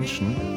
Menschen 0.00 0.49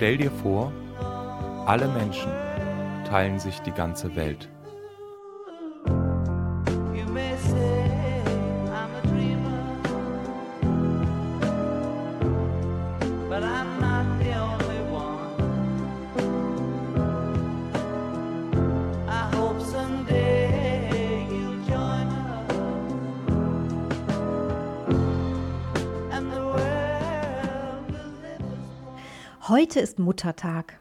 Stell 0.00 0.16
dir 0.16 0.30
vor, 0.30 0.72
alle 1.66 1.86
Menschen 1.86 2.32
teilen 3.06 3.38
sich 3.38 3.60
die 3.60 3.70
ganze 3.70 4.16
Welt. 4.16 4.48
Heute 29.70 29.78
ist 29.78 30.00
Muttertag. 30.00 30.80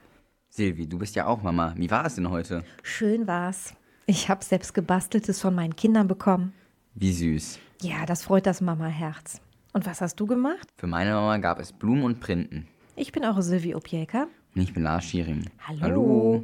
Silvi, 0.49 0.87
du 0.87 0.97
bist 0.97 1.15
ja 1.15 1.27
auch 1.27 1.43
Mama. 1.43 1.75
Wie 1.77 1.91
war 1.91 2.07
es 2.07 2.15
denn 2.15 2.27
heute? 2.31 2.63
Schön 2.81 3.27
war's. 3.27 3.75
Ich 4.07 4.29
habe 4.29 4.43
selbst 4.43 4.73
gebasteltes 4.73 5.39
von 5.39 5.53
meinen 5.53 5.75
Kindern 5.75 6.07
bekommen. 6.07 6.53
Wie 6.95 7.13
süß. 7.13 7.59
Ja, 7.83 8.07
das 8.07 8.23
freut 8.23 8.47
das 8.47 8.61
Mama-Herz. 8.61 9.41
Und 9.73 9.85
was 9.85 10.01
hast 10.01 10.15
du 10.15 10.25
gemacht? 10.25 10.67
Für 10.77 10.87
meine 10.87 11.11
Mama 11.11 11.37
gab 11.37 11.59
es 11.59 11.71
Blumen 11.71 12.01
und 12.03 12.19
Printen. 12.19 12.67
Ich 12.95 13.11
bin 13.11 13.23
eure 13.23 13.43
Silvi 13.43 13.75
Objelka. 13.75 14.25
Und 14.55 14.61
ich 14.63 14.73
bin 14.73 14.81
Lars 14.81 15.05
Schiering. 15.05 15.45
Hallo. 15.67 15.81
Hallo. 15.81 16.43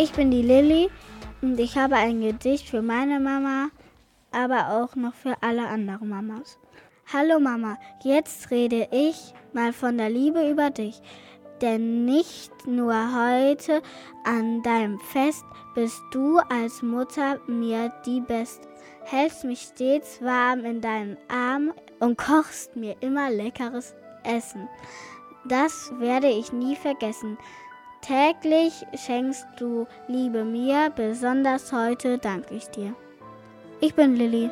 Ich 0.00 0.12
bin 0.12 0.30
die 0.30 0.42
Lilly 0.42 0.90
und 1.42 1.58
ich 1.58 1.76
habe 1.76 1.96
ein 1.96 2.20
Gedicht 2.20 2.68
für 2.68 2.82
meine 2.82 3.18
Mama, 3.18 3.70
aber 4.30 4.68
auch 4.70 4.94
noch 4.94 5.12
für 5.12 5.34
alle 5.42 5.66
anderen 5.66 6.08
Mamas. 6.08 6.56
Hallo 7.12 7.40
Mama, 7.40 7.76
jetzt 8.04 8.52
rede 8.52 8.86
ich 8.92 9.34
mal 9.52 9.72
von 9.72 9.98
der 9.98 10.08
Liebe 10.08 10.48
über 10.48 10.70
dich. 10.70 11.02
Denn 11.60 12.04
nicht 12.04 12.52
nur 12.64 12.94
heute 12.94 13.82
an 14.22 14.62
deinem 14.62 15.00
Fest 15.00 15.44
bist 15.74 16.00
du 16.12 16.38
als 16.48 16.80
Mutter 16.80 17.40
mir 17.48 17.92
die 18.06 18.20
Beste. 18.20 18.68
Hältst 19.02 19.42
mich 19.42 19.62
stets 19.62 20.22
warm 20.22 20.64
in 20.64 20.80
deinen 20.80 21.16
Armen 21.26 21.72
und 21.98 22.16
kochst 22.16 22.76
mir 22.76 22.94
immer 23.00 23.30
leckeres 23.30 23.96
Essen. 24.22 24.68
Das 25.44 25.90
werde 25.98 26.28
ich 26.28 26.52
nie 26.52 26.76
vergessen. 26.76 27.36
Täglich 28.00 28.86
schenkst 28.94 29.46
du 29.58 29.86
Liebe 30.06 30.44
mir, 30.44 30.90
besonders 30.94 31.72
heute 31.72 32.18
danke 32.18 32.54
ich 32.54 32.68
dir. 32.68 32.94
Ich 33.80 33.94
bin 33.94 34.16
Lilly. 34.16 34.50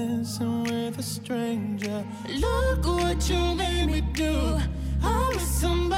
Dancing 0.00 0.62
with 0.64 0.98
a 0.98 1.02
stranger. 1.02 2.04
Look 2.28 2.86
what 2.86 3.28
you 3.28 3.54
made 3.54 3.86
me 3.86 4.00
do. 4.00 4.58
I'm 5.02 5.28
with 5.28 5.42
somebody 5.42 5.89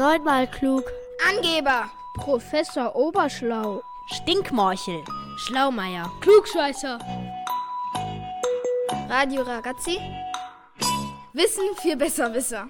Neunmal 0.00 0.46
klug. 0.46 0.84
Angeber, 1.28 1.90
Professor 2.14 2.96
Oberschlau. 2.96 3.82
Stinkmorchel, 4.06 5.04
Schlaumeier, 5.36 6.10
Klugscheißer. 6.22 6.98
Radio 9.10 9.42
Ragazzi. 9.42 9.98
Wissen 11.34 11.64
für 11.82 11.96
Besserwisser. 11.98 12.66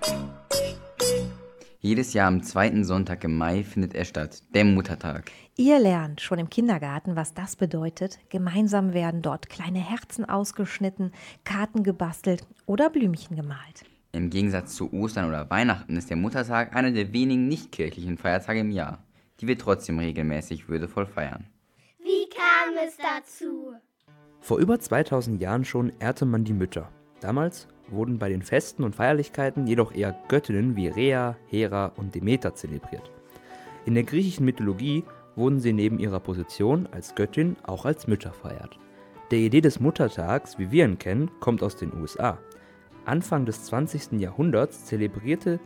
Jedes 1.79 2.15
Jahr 2.15 2.27
am 2.27 2.43
zweiten 2.43 2.85
Sonntag 2.85 3.23
im 3.23 3.39
Mai 3.39 3.63
findet 3.63 3.95
er 3.95 4.07
statt, 4.07 4.43
der 4.53 4.65
Muttertag. 4.65 5.31
Ihr 5.55 5.79
lernt 5.79 6.21
schon 6.21 6.41
im 6.41 6.51
Kindergarten, 6.51 7.15
was 7.15 7.33
das 7.33 7.55
bedeutet. 7.55 8.19
Gemeinsam 8.31 8.93
werden 8.93 9.23
dort 9.23 9.49
kleine 9.49 9.79
Herzen 9.79 10.29
ausgeschnitten, 10.29 11.13
Karten 11.45 11.85
gebastelt 11.85 12.45
oder 12.67 12.91
Blümchen 12.91 13.37
gemalt. 13.37 13.85
Im 14.13 14.29
Gegensatz 14.29 14.75
zu 14.75 14.93
Ostern 14.93 15.29
oder 15.29 15.49
Weihnachten 15.51 15.97
ist 15.97 16.11
der 16.11 16.17
Muttertag 16.17 16.75
einer 16.75 16.91
der 16.91 17.13
wenigen 17.13 17.47
nicht-kirchlichen 17.47 18.19
Feiertage 18.19 18.61
im 18.61 18.73
Jahr, 18.73 19.05
die 19.41 19.47
wir 19.47 19.57
trotzdem 19.57 20.01
regelmäßig 20.01 20.69
würdevoll 20.69 21.07
feiern. 21.07 21.47
Wie 21.99 22.29
kam 22.29 22.75
es 22.85 22.97
dazu? 22.97 23.75
Vor 24.41 24.59
über 24.59 24.81
2000 24.81 25.41
Jahren 25.41 25.65
schon 25.65 25.93
ehrte 26.01 26.27
man 26.27 26.43
die 26.43 26.53
Mütter. 26.53 26.91
Damals 27.21 27.69
wurden 27.89 28.19
bei 28.19 28.29
den 28.29 28.43
Festen 28.43 28.83
und 28.83 28.97
Feierlichkeiten 28.97 29.69
jedoch 29.69 29.95
eher 29.95 30.19
Göttinnen 30.27 30.75
wie 30.75 30.89
Rhea, 30.89 31.37
Hera 31.47 31.93
und 31.97 32.15
Demeter 32.15 32.55
zelebriert. 32.55 33.13
In 33.85 33.95
der 33.95 34.05
griechischen 34.05 34.45
Mythologie 34.45 35.05
wurden 35.37 35.61
sie 35.61 35.73
neben 35.73 36.01
ihrer 36.01 36.21
Position 36.21 36.89
als 36.91 37.15
Göttin 37.15 37.57
auch 37.63 37.85
als 37.85 38.09
Mütter 38.09 38.33
verehrt. 38.33 38.79
Der 39.31 39.39
Idee 39.39 39.61
des 39.61 39.79
Muttertags, 39.79 40.59
wie 40.59 40.73
wir 40.73 40.85
ihn 40.85 40.99
kennen, 40.99 41.31
kommt 41.39 41.63
aus 41.63 41.77
den 41.77 41.95
USA. 41.95 42.39
Anfang 43.07 43.47
des 43.47 43.65
20. 43.65 44.21
Jahrhunderts 44.21 44.85
zelebrierte 44.87 45.61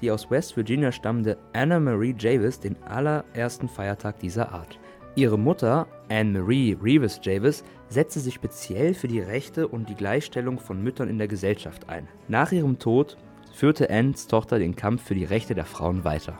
die 0.00 0.10
aus 0.10 0.30
West 0.30 0.56
Virginia 0.56 0.92
stammende 0.92 1.38
Anna 1.52 1.80
Marie 1.80 2.14
Javis 2.16 2.60
den 2.60 2.80
allerersten 2.84 3.68
Feiertag 3.68 4.18
dieser 4.20 4.52
Art. 4.52 4.78
Ihre 5.14 5.38
Mutter, 5.38 5.88
Anne 6.08 6.38
Marie 6.38 6.76
Reeves 6.80 7.20
Javis, 7.22 7.64
setzte 7.88 8.20
sich 8.20 8.34
speziell 8.34 8.94
für 8.94 9.08
die 9.08 9.20
Rechte 9.20 9.66
und 9.66 9.88
die 9.88 9.96
Gleichstellung 9.96 10.58
von 10.58 10.82
Müttern 10.82 11.08
in 11.08 11.18
der 11.18 11.26
Gesellschaft 11.26 11.88
ein. 11.88 12.06
Nach 12.28 12.52
ihrem 12.52 12.78
Tod 12.78 13.16
führte 13.52 13.90
Annes 13.90 14.28
Tochter 14.28 14.58
den 14.58 14.76
Kampf 14.76 15.02
für 15.02 15.16
die 15.16 15.24
Rechte 15.24 15.54
der 15.54 15.64
Frauen 15.64 16.04
weiter. 16.04 16.38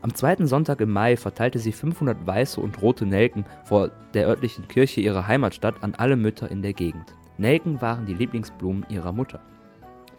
Am 0.00 0.14
zweiten 0.14 0.46
Sonntag 0.46 0.80
im 0.80 0.90
Mai 0.90 1.16
verteilte 1.16 1.58
sie 1.58 1.72
500 1.72 2.26
weiße 2.26 2.60
und 2.60 2.80
rote 2.80 3.04
Nelken 3.04 3.44
vor 3.64 3.90
der 4.14 4.28
örtlichen 4.28 4.68
Kirche 4.68 5.00
ihrer 5.00 5.26
Heimatstadt 5.26 5.82
an 5.82 5.94
alle 5.96 6.16
Mütter 6.16 6.50
in 6.50 6.62
der 6.62 6.72
Gegend. 6.72 7.14
Nelken 7.36 7.82
waren 7.82 8.06
die 8.06 8.14
Lieblingsblumen 8.14 8.86
ihrer 8.88 9.12
Mutter. 9.12 9.40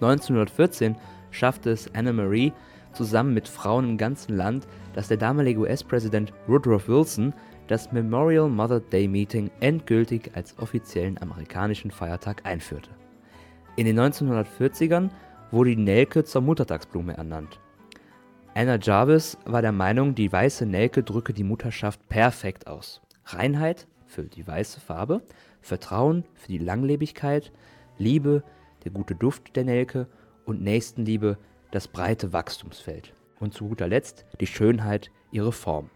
1914 0.02 0.96
schaffte 1.32 1.72
es 1.72 1.94
Anna 1.94 2.14
Marie 2.14 2.54
zusammen 2.94 3.34
mit 3.34 3.48
Frauen 3.48 3.92
im 3.92 3.98
ganzen 3.98 4.36
Land, 4.36 4.68
dass 4.94 5.08
der 5.08 5.18
damalige 5.18 5.60
US-Präsident 5.60 6.34
Woodrow 6.48 6.88
Wilson 6.88 7.34
das 7.68 7.92
Memorial 7.92 8.50
Mother 8.50 8.80
Day 8.80 9.08
Meeting 9.08 9.52
endgültig 9.60 10.32
als 10.34 10.58
offiziellen 10.58 11.22
amerikanischen 11.22 11.92
Feiertag 11.92 12.46
einführte. 12.46 12.90
In 13.76 13.86
den 13.86 14.00
1940ern 14.00 15.10
wurde 15.52 15.76
die 15.76 15.82
Nelke 15.82 16.24
zur 16.24 16.42
Muttertagsblume 16.42 17.16
ernannt. 17.16 17.60
Anna 18.56 18.78
Jarvis 18.82 19.38
war 19.46 19.62
der 19.62 19.72
Meinung, 19.72 20.16
die 20.16 20.32
weiße 20.32 20.66
Nelke 20.66 21.04
drücke 21.04 21.34
die 21.34 21.44
Mutterschaft 21.44 22.10
perfekt 22.10 22.68
aus. 22.68 23.02
Reinheit 23.26 23.88
für 24.08 24.24
die 24.24 24.46
weiße 24.46 24.80
Farbe, 24.80 25.22
Vertrauen 25.62 26.26
für 26.34 26.48
die 26.48 26.58
Langlebigkeit, 26.58 27.52
Liebe, 27.98 28.44
der 28.84 28.92
gute 28.92 29.16
Duft 29.16 29.56
der 29.56 29.64
Nelke 29.64 30.08
und 30.46 30.62
Nächstenliebe, 30.62 31.38
das 31.72 31.88
breite 31.88 32.34
Wachstumsfeld. 32.34 33.14
Und 33.40 33.54
zu 33.54 33.70
guter 33.70 33.88
Letzt 33.88 34.26
die 34.40 34.48
Schönheit, 34.48 35.12
ihre 35.32 35.52
Form. 35.52 35.90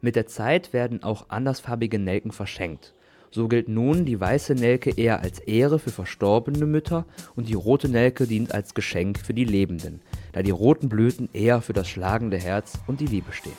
Mit 0.00 0.16
der 0.16 0.26
Zeit 0.26 0.72
werden 0.72 1.02
auch 1.02 1.28
andersfarbige 1.28 1.98
Nelken 1.98 2.32
verschenkt. 2.32 2.94
So 3.32 3.46
gilt 3.46 3.68
nun 3.68 4.06
die 4.06 4.18
weiße 4.18 4.54
Nelke 4.54 4.90
eher 4.90 5.20
als 5.20 5.38
Ehre 5.38 5.78
für 5.78 5.90
verstorbene 5.90 6.66
Mütter 6.66 7.06
und 7.36 7.48
die 7.48 7.54
rote 7.54 7.88
Nelke 7.88 8.26
dient 8.26 8.52
als 8.52 8.74
Geschenk 8.74 9.20
für 9.20 9.34
die 9.34 9.44
Lebenden, 9.44 10.00
da 10.32 10.42
die 10.42 10.50
roten 10.50 10.88
Blüten 10.88 11.28
eher 11.32 11.60
für 11.60 11.72
das 11.72 11.88
schlagende 11.88 12.38
Herz 12.38 12.78
und 12.88 13.00
die 13.00 13.06
Liebe 13.06 13.32
stehen. 13.32 13.52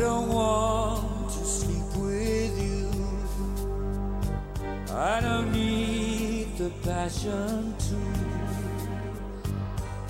Don't 0.00 0.28
want 0.28 1.30
to 1.30 1.44
sleep 1.44 1.90
with 1.96 2.54
you. 2.58 2.90
I 4.94 5.20
don't 5.20 5.52
need 5.52 6.56
the 6.56 6.70
passion 6.82 7.74
to. 7.86 7.96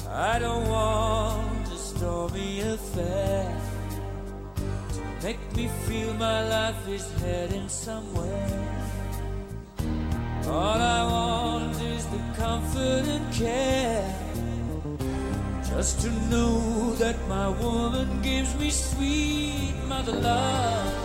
I 0.09 0.39
don't 0.39 0.69
want 0.69 1.69
a 1.69 1.77
stormy 1.77 2.61
affair 2.61 3.57
to 4.95 5.27
make 5.27 5.43
me 5.57 5.69
feel 5.87 6.15
my 6.15 6.49
life 6.49 6.89
is 6.89 7.07
heading 7.23 7.69
somewhere. 7.69 8.91
All 10.47 10.81
I 10.99 11.03
want 11.17 11.77
is 11.83 12.07
the 12.07 12.23
comfort 12.37 13.05
and 13.17 13.27
care. 13.33 14.21
Just 15.71 16.01
to 16.03 16.11
know 16.31 16.95
that 16.97 17.17
my 17.29 17.49
woman 17.49 18.10
gives 18.23 18.55
me 18.57 18.71
sweet 18.71 19.75
mother 19.89 20.13
love. 20.13 21.00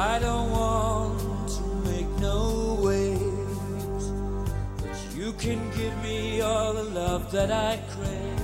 I 0.00 0.18
don't 0.18 0.50
want 0.50 1.48
to 1.56 1.62
make 1.90 2.08
no 2.20 2.78
waves, 2.80 4.06
but 4.80 4.96
you 5.14 5.34
can 5.34 5.60
give 5.76 5.94
me 6.02 6.40
all 6.40 6.72
the 6.72 6.84
love 6.84 7.30
that 7.32 7.50
I 7.52 7.78
crave. 7.92 8.40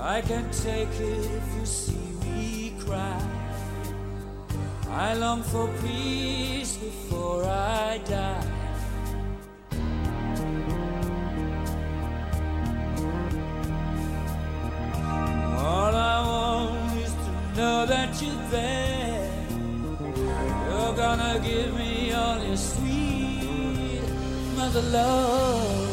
I 0.00 0.22
can 0.22 0.50
take 0.50 0.88
it 0.98 1.24
if 1.38 1.46
you 1.58 1.66
see 1.66 2.08
me 2.24 2.74
cry. 2.78 3.20
I 4.88 5.12
long 5.12 5.42
for 5.42 5.68
peace 5.82 6.78
before 6.78 7.44
I 7.44 7.98
die. 7.98 8.46
All 15.58 15.94
I 15.94 16.18
want 16.30 16.96
is 16.96 17.12
to 17.12 17.30
know 17.58 17.84
that 17.84 18.22
you're 18.22 18.48
there. 18.50 18.89
Give 21.38 21.74
me 21.74 22.12
all 22.12 22.42
your 22.44 22.56
sweet 22.56 24.02
mother 24.56 24.82
love. 24.82 25.90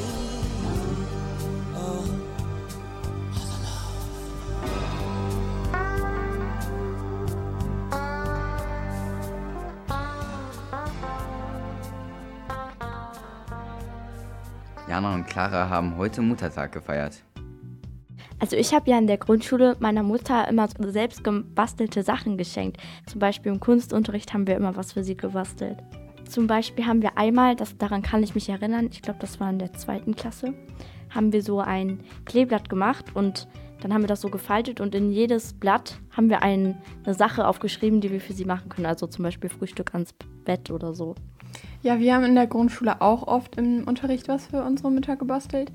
Jana 14.88 15.13
und 15.13 15.27
Clara 15.27 15.70
haben 15.70 15.98
heute 15.98 16.22
Muttertag 16.22 16.72
gefeiert. 16.72 17.22
Also 18.48 18.56
ich 18.56 18.74
habe 18.74 18.89
ja 18.89 18.98
in 18.98 19.08
der 19.08 19.18
Grundschule 19.18 19.75
meiner 19.82 20.04
Mutter 20.04 20.48
immer 20.48 20.70
selbst 20.80 21.22
gebastelte 21.22 22.01
Sachen 22.01 22.38
geschenkt. 22.38 22.77
Zum 23.06 23.20
Beispiel 23.20 23.51
im 23.51 23.60
Kunstunterricht 23.60 24.34
haben 24.34 24.48
wir 24.48 24.56
immer 24.56 24.77
was 24.77 24.94
für 24.94 25.04
sie 25.04 25.18
gebastelt. 25.18 25.80
Zum 26.30 26.48
Beispiel 26.48 26.86
haben 26.86 27.01
wir 27.01 27.18
einmal, 27.18 27.58
das, 27.58 27.77
daran 27.77 28.04
kann 28.04 28.24
ich 28.24 28.36
mich 28.36 28.48
erinnern, 28.48 28.88
ich 28.89 29.01
glaube, 29.01 29.20
das 29.20 29.42
war 29.42 29.50
in 29.50 29.60
der 29.60 29.74
zweiten 29.74 30.16
Klasse, 30.16 30.54
haben 31.10 31.34
wir 31.34 31.44
so 31.44 31.60
ein 31.60 32.00
Kleeblatt 32.24 32.70
gemacht 32.70 33.08
und 33.13 33.50
dann 33.82 33.94
haben 33.94 34.04
wir 34.04 34.08
das 34.08 34.22
so 34.22 34.30
gefaltet 34.30 34.80
und 34.80 34.96
in 34.96 35.12
jedes 35.12 35.51
Blatt 35.51 36.00
haben 36.16 36.30
wir 36.30 36.42
ein, 36.42 36.82
eine 37.04 37.16
Sache 37.16 37.46
aufgeschrieben, 37.46 38.00
die 38.00 38.12
wir 38.12 38.22
für 38.22 38.32
sie 38.32 38.46
machen 38.46 38.70
können. 38.70 38.86
Also 38.86 39.08
zum 39.08 39.24
Beispiel 39.24 39.50
Frühstück 39.50 39.94
ans 39.94 40.16
Bett 40.46 40.72
oder 40.72 40.94
so. 40.94 41.16
Ja, 41.82 42.00
wir 42.00 42.16
haben 42.16 42.24
in 42.24 42.36
der 42.36 42.48
Grundschule 42.48 43.01
auch 43.01 43.27
oft 43.27 43.58
im 43.58 43.84
Unterricht 43.84 44.30
was 44.30 44.48
für 44.48 44.63
unsere 44.63 44.89
Mütter 44.89 45.18
gebastelt. 45.18 45.70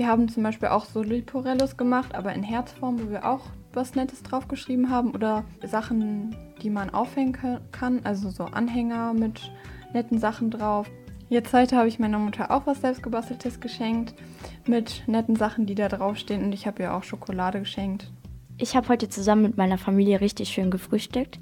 Wir 0.00 0.06
haben 0.06 0.30
zum 0.30 0.44
Beispiel 0.44 0.70
auch 0.70 0.86
so 0.86 1.02
Liporellos 1.02 1.76
gemacht, 1.76 2.14
aber 2.14 2.32
in 2.32 2.42
Herzform, 2.42 2.98
wo 3.02 3.10
wir 3.10 3.28
auch 3.28 3.42
was 3.74 3.94
Nettes 3.96 4.22
draufgeschrieben 4.22 4.88
haben 4.88 5.10
oder 5.10 5.44
Sachen, 5.62 6.34
die 6.62 6.70
man 6.70 6.88
aufhängen 6.88 7.36
kann, 7.70 8.00
also 8.04 8.30
so 8.30 8.44
Anhänger 8.44 9.12
mit 9.12 9.52
netten 9.92 10.18
Sachen 10.18 10.50
drauf. 10.50 10.90
Jetzt 11.28 11.52
heute 11.52 11.76
habe 11.76 11.88
ich 11.88 11.98
meiner 11.98 12.18
Mutter 12.18 12.50
auch 12.50 12.66
was 12.66 12.80
selbstgebasteltes 12.80 13.60
geschenkt 13.60 14.14
mit 14.66 15.02
netten 15.06 15.36
Sachen, 15.36 15.66
die 15.66 15.74
da 15.74 15.90
draufstehen 15.90 16.44
und 16.44 16.54
ich 16.54 16.66
habe 16.66 16.82
ihr 16.82 16.94
auch 16.94 17.02
Schokolade 17.02 17.58
geschenkt. 17.58 18.10
Ich 18.56 18.76
habe 18.76 18.88
heute 18.88 19.10
zusammen 19.10 19.42
mit 19.42 19.58
meiner 19.58 19.76
Familie 19.76 20.22
richtig 20.22 20.48
schön 20.48 20.70
gefrühstückt 20.70 21.38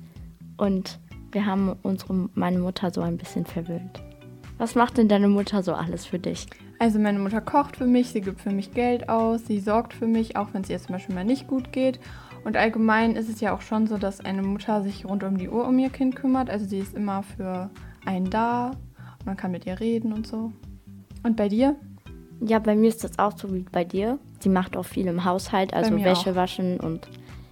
und 0.56 0.98
wir 1.30 1.46
haben 1.46 1.76
unsere, 1.84 2.28
meine 2.34 2.58
Mutter 2.58 2.90
so 2.90 3.02
ein 3.02 3.18
bisschen 3.18 3.46
verwöhnt. 3.46 4.02
Was 4.56 4.74
macht 4.74 4.98
denn 4.98 5.06
deine 5.06 5.28
Mutter 5.28 5.62
so 5.62 5.74
alles 5.74 6.06
für 6.06 6.18
dich? 6.18 6.48
Also 6.78 6.98
meine 6.98 7.18
Mutter 7.18 7.40
kocht 7.40 7.76
für 7.76 7.86
mich, 7.86 8.10
sie 8.10 8.20
gibt 8.20 8.40
für 8.40 8.50
mich 8.50 8.72
Geld 8.72 9.08
aus, 9.08 9.46
sie 9.46 9.58
sorgt 9.58 9.94
für 9.94 10.06
mich, 10.06 10.36
auch 10.36 10.48
wenn 10.52 10.62
es 10.62 10.70
ihr 10.70 10.78
zum 10.78 10.92
Beispiel 10.92 11.14
mal 11.14 11.24
nicht 11.24 11.48
gut 11.48 11.72
geht. 11.72 11.98
Und 12.44 12.56
allgemein 12.56 13.16
ist 13.16 13.28
es 13.28 13.40
ja 13.40 13.52
auch 13.54 13.62
schon 13.62 13.86
so, 13.88 13.98
dass 13.98 14.20
eine 14.20 14.42
Mutter 14.42 14.82
sich 14.82 15.04
rund 15.04 15.24
um 15.24 15.36
die 15.36 15.48
Uhr 15.48 15.66
um 15.66 15.78
ihr 15.78 15.90
Kind 15.90 16.14
kümmert. 16.14 16.48
Also 16.50 16.66
sie 16.66 16.78
ist 16.78 16.94
immer 16.94 17.24
für 17.24 17.68
einen 18.06 18.30
da, 18.30 18.70
man 19.24 19.36
kann 19.36 19.50
mit 19.50 19.66
ihr 19.66 19.80
reden 19.80 20.12
und 20.12 20.26
so. 20.26 20.52
Und 21.24 21.36
bei 21.36 21.48
dir? 21.48 21.74
Ja, 22.40 22.60
bei 22.60 22.76
mir 22.76 22.88
ist 22.88 23.02
das 23.02 23.18
auch 23.18 23.36
so 23.36 23.52
wie 23.52 23.66
bei 23.72 23.84
dir. 23.84 24.20
Sie 24.38 24.48
macht 24.48 24.76
auch 24.76 24.84
viel 24.84 25.08
im 25.08 25.24
Haushalt, 25.24 25.74
also 25.74 25.96
Wäsche 25.96 26.30
auch. 26.30 26.36
waschen 26.36 26.78
und 26.78 27.08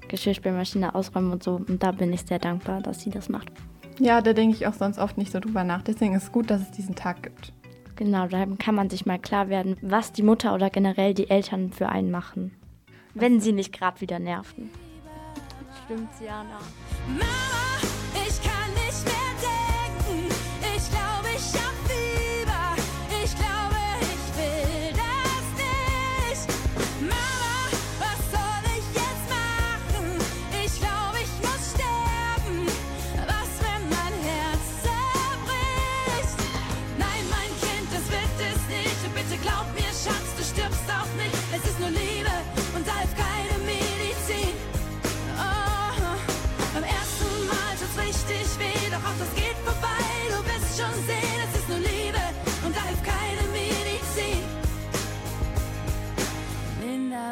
Geschirrspülmaschine 0.08 0.94
ausräumen 0.94 1.32
und 1.32 1.42
so. 1.42 1.56
Und 1.56 1.82
da 1.82 1.90
bin 1.90 2.12
ich 2.12 2.22
sehr 2.22 2.38
dankbar, 2.38 2.80
dass 2.80 3.00
sie 3.00 3.10
das 3.10 3.28
macht. 3.28 3.50
Ja, 3.98 4.20
da 4.20 4.32
denke 4.32 4.54
ich 4.54 4.68
auch 4.68 4.74
sonst 4.74 4.98
oft 4.98 5.18
nicht 5.18 5.32
so 5.32 5.40
drüber 5.40 5.64
nach. 5.64 5.82
Deswegen 5.82 6.14
ist 6.14 6.24
es 6.24 6.32
gut, 6.32 6.48
dass 6.48 6.60
es 6.60 6.70
diesen 6.70 6.94
Tag 6.94 7.24
gibt. 7.24 7.52
Genau, 7.96 8.26
da 8.26 8.46
kann 8.58 8.74
man 8.74 8.90
sich 8.90 9.06
mal 9.06 9.18
klar 9.18 9.48
werden, 9.48 9.76
was 9.80 10.12
die 10.12 10.22
Mutter 10.22 10.54
oder 10.54 10.68
generell 10.68 11.14
die 11.14 11.30
Eltern 11.30 11.72
für 11.72 11.88
einen 11.88 12.10
machen. 12.10 12.54
Wenn 13.14 13.40
sie 13.40 13.52
nicht 13.52 13.72
gerade 13.72 14.00
wieder 14.02 14.18
nerven. 14.18 14.70
Stimmt, 15.84 16.10
Jana. 16.20 16.58
Mama, 17.08 17.26
ich 18.12 18.42
kann 18.42 18.55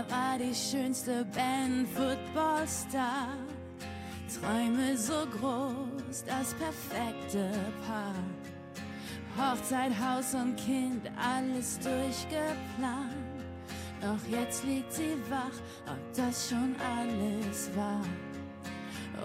War 0.08 0.38
die 0.38 0.54
schönste 0.54 1.24
Band, 1.24 1.88
Footballstar. 1.88 3.28
Träume 4.28 4.96
so 4.96 5.26
groß, 5.38 6.24
das 6.26 6.54
perfekte 6.54 7.50
Paar. 7.86 8.14
Hochzeit, 9.36 9.92
Haus 9.98 10.34
und 10.34 10.56
Kind, 10.56 11.10
alles 11.16 11.78
durchgeplant. 11.78 13.14
Doch 14.00 14.30
jetzt 14.30 14.64
liegt 14.64 14.92
sie 14.92 15.16
wach, 15.30 15.58
ob 15.86 16.14
das 16.14 16.50
schon 16.50 16.74
alles 16.78 17.70
war. 17.74 18.04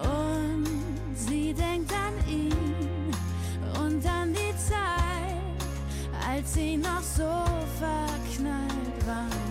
Und 0.02 0.66
sie 1.14 1.52
denkt 1.52 1.92
an 1.92 2.28
ihn 2.28 3.12
und 3.84 4.04
an 4.06 4.32
die 4.32 4.56
Zeit, 4.56 6.28
als 6.28 6.54
sie 6.54 6.76
noch 6.76 7.02
so 7.02 7.44
verknallt 7.78 9.06
waren. 9.06 9.49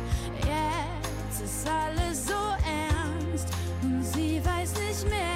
Ist 1.44 1.66
alles 1.70 2.28
so 2.28 2.34
ernst. 2.34 3.48
Und 3.82 4.04
sie 4.04 4.42
weiß 4.44 4.74
nicht 4.74 5.10
mehr, 5.10 5.29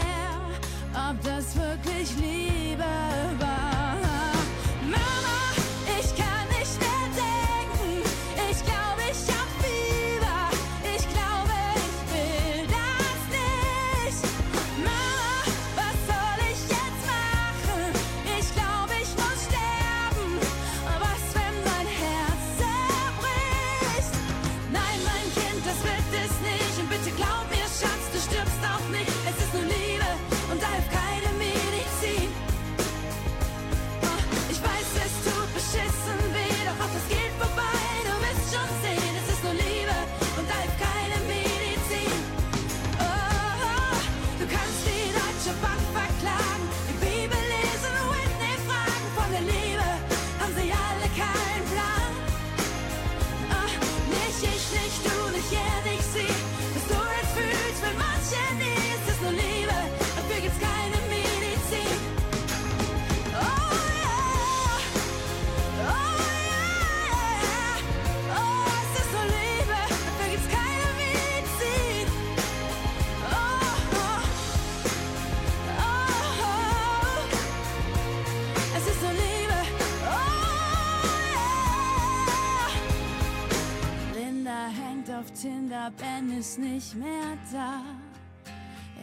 ist 86.54 86.60
nicht 86.60 86.96
mehr 86.96 87.38
da. 87.52 87.82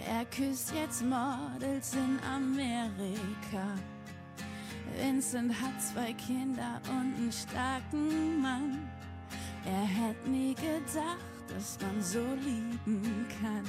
Er 0.09 0.25
küsst 0.27 0.73
jetzt 0.73 1.03
Models 1.03 1.95
in 1.95 2.21
Amerika. 2.33 3.75
Vincent 4.97 5.53
hat 5.61 5.83
zwei 5.83 6.13
Kinder 6.13 6.81
und 6.89 7.15
einen 7.17 7.33
starken 7.33 8.41
Mann. 8.41 8.89
Er 9.65 9.85
hätte 9.85 10.31
nie 10.31 10.55
gedacht, 10.55 11.19
dass 11.49 11.77
man 11.81 12.01
so 12.01 12.25
lieben 12.45 13.27
kann. 13.41 13.67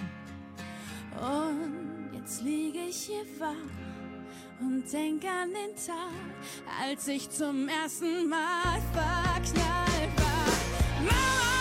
Und 1.20 2.14
jetzt 2.14 2.42
liege 2.44 2.80
ich 2.88 3.08
hier 3.08 3.26
wach 3.40 3.56
und 4.60 4.84
denk 4.94 5.24
an 5.26 5.50
den 5.50 5.76
Tag, 5.76 6.84
als 6.84 7.08
ich 7.08 7.32
zum 7.32 7.68
ersten 7.68 8.30
Mal 8.30 8.80
verknallt 8.94 10.18
war. 10.18 11.04
Mama, 11.04 11.61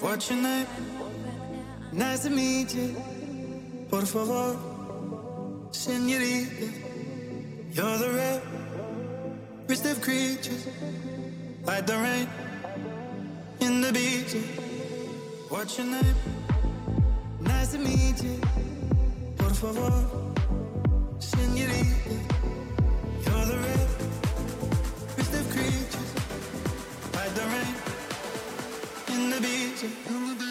What's 0.00 0.30
your 0.30 0.40
name? 0.40 0.66
Nice 1.92 2.22
to 2.22 2.30
meet 2.30 2.72
you. 2.72 2.94
Por 3.90 4.02
favor, 4.06 4.56
senorita. 5.72 6.68
You're 7.72 7.98
the 7.98 8.10
rare, 8.10 8.42
rarest 9.66 9.86
of 9.86 10.00
creatures. 10.00 10.68
Like 11.64 11.86
the 11.86 11.96
rain 11.96 12.28
in 13.60 13.80
the 13.80 13.92
beach. 13.92 14.36
What's 15.48 15.76
your 15.78 15.88
name? 15.88 16.14
Nice 17.40 17.72
to 17.72 17.78
meet 17.78 18.22
you. 18.22 18.40
Por 19.36 19.50
favor, 19.50 19.92
senorita. 21.18 22.14
You're 23.26 23.46
the 23.46 23.58
rarest 23.64 23.87
It's 29.80 29.84
a 29.84 30.10
holiday. 30.10 30.47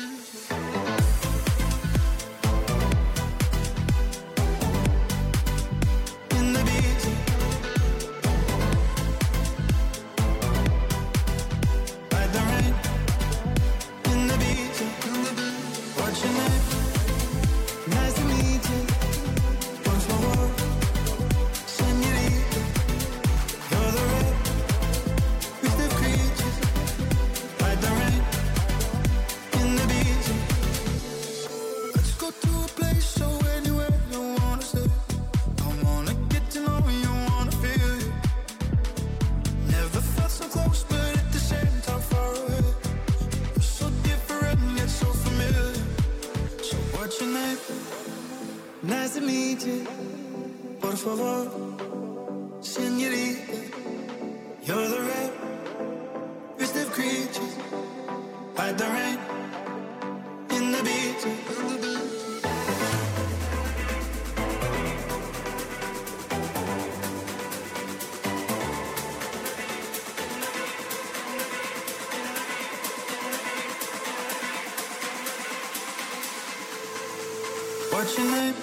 What's 77.98 78.16
your 78.16 78.28
name? 78.32 78.54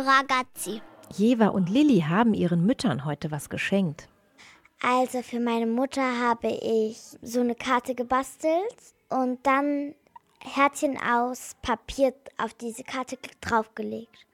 Ragazzi. 0.00 0.82
Jeva 1.12 1.48
und 1.48 1.68
Lilly 1.68 2.00
haben 2.08 2.34
ihren 2.34 2.64
Müttern 2.64 3.04
heute 3.04 3.30
was 3.30 3.48
geschenkt. 3.50 4.08
Also 4.82 5.22
für 5.22 5.40
meine 5.40 5.66
Mutter 5.66 6.20
habe 6.20 6.48
ich 6.48 6.98
so 7.20 7.40
eine 7.40 7.54
Karte 7.54 7.94
gebastelt 7.94 8.76
und 9.08 9.38
dann 9.46 9.94
Herzchen 10.42 10.98
aus 10.98 11.56
Papier 11.60 12.14
auf 12.38 12.54
diese 12.54 12.82
Karte 12.82 13.18
draufgelegt. 13.40 14.26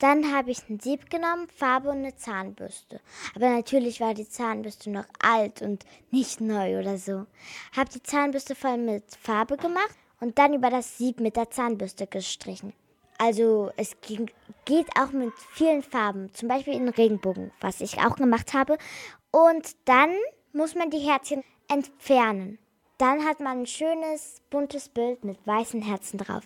Dann 0.00 0.34
habe 0.34 0.50
ich 0.50 0.68
ein 0.68 0.80
Sieb 0.80 1.08
genommen, 1.08 1.46
Farbe 1.54 1.90
und 1.90 1.98
eine 1.98 2.16
Zahnbürste. 2.16 3.00
Aber 3.36 3.48
natürlich 3.48 4.00
war 4.00 4.12
die 4.12 4.28
Zahnbürste 4.28 4.90
noch 4.90 5.06
alt 5.22 5.62
und 5.62 5.84
nicht 6.10 6.40
neu 6.40 6.80
oder 6.80 6.98
so. 6.98 7.26
Habe 7.76 7.90
die 7.94 8.02
Zahnbürste 8.02 8.56
voll 8.56 8.78
mit 8.78 9.04
Farbe 9.20 9.56
gemacht 9.56 9.96
und 10.20 10.38
dann 10.38 10.54
über 10.54 10.70
das 10.70 10.98
Sieb 10.98 11.20
mit 11.20 11.36
der 11.36 11.50
Zahnbürste 11.50 12.08
gestrichen. 12.08 12.72
Also 13.18 13.70
es 13.76 14.00
ging, 14.00 14.30
geht 14.64 14.88
auch 14.98 15.12
mit 15.12 15.32
vielen 15.52 15.82
Farben, 15.82 16.32
zum 16.34 16.48
Beispiel 16.48 16.74
in 16.74 16.88
Regenbogen, 16.88 17.52
was 17.60 17.80
ich 17.80 17.98
auch 17.98 18.16
gemacht 18.16 18.54
habe. 18.54 18.76
Und 19.30 19.76
dann 19.84 20.10
muss 20.52 20.74
man 20.74 20.90
die 20.90 20.98
Herzchen 20.98 21.42
entfernen. 21.68 22.58
Dann 22.98 23.24
hat 23.24 23.40
man 23.40 23.60
ein 23.60 23.66
schönes, 23.66 24.42
buntes 24.50 24.88
Bild 24.88 25.24
mit 25.24 25.38
weißen 25.46 25.82
Herzen 25.82 26.18
drauf. 26.18 26.44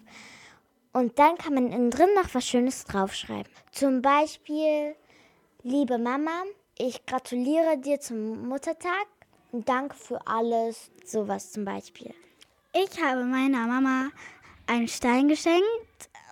Und 0.92 1.18
dann 1.18 1.36
kann 1.36 1.54
man 1.54 1.70
innen 1.70 1.90
drin 1.90 2.08
noch 2.14 2.34
was 2.34 2.46
Schönes 2.46 2.84
draufschreiben. 2.84 3.52
Zum 3.72 4.00
Beispiel, 4.00 4.94
liebe 5.62 5.98
Mama, 5.98 6.44
ich 6.78 7.04
gratuliere 7.06 7.78
dir 7.78 8.00
zum 8.00 8.48
Muttertag 8.48 9.06
danke 9.52 9.94
für 9.96 10.26
alles. 10.26 10.90
Sowas 11.04 11.52
zum 11.52 11.64
Beispiel. 11.64 12.14
Ich 12.72 13.02
habe 13.02 13.24
meiner 13.24 13.66
Mama 13.66 14.10
einen 14.66 14.88
Stein 14.88 15.28
geschenkt 15.28 15.64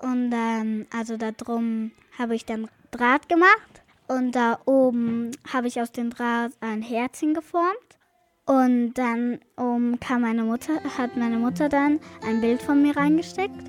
und 0.03 0.31
dann, 0.31 0.87
also 0.93 1.17
da 1.17 1.33
drum 1.33 1.93
habe 2.19 2.35
ich 2.35 2.45
dann 2.45 2.69
Draht 2.91 3.29
gemacht. 3.29 3.83
Und 4.09 4.33
da 4.33 4.61
oben 4.67 5.33
habe 5.53 5.67
ich 5.67 5.81
aus 5.81 5.91
dem 5.91 6.11
Draht 6.11 6.53
ein 6.61 6.81
Herzchen 6.81 7.35
geformt 7.35 7.99
und 8.47 8.95
dann 8.95 9.41
oben 9.57 9.99
kam 9.99 10.23
meine 10.23 10.45
Mutter, 10.45 10.75
hat 10.97 11.17
meine 11.17 11.39
Mutter 11.39 11.69
dann 11.69 11.99
ein 12.25 12.41
Bild 12.41 12.63
von 12.63 12.81
mir 12.81 12.97
reingesteckt. 12.97 13.69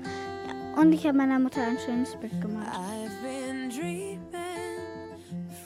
Und 0.80 0.92
ich 0.92 1.04
habe 1.04 1.18
meiner 1.18 1.40
Mutter 1.40 1.60
ein 1.60 1.76
schönes 1.84 2.14
Bild 2.14 2.40
gemacht. 2.40 2.68
I've 2.68 3.10
been 3.20 3.68
dreaming, 3.68 4.20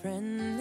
friendly 0.01 0.52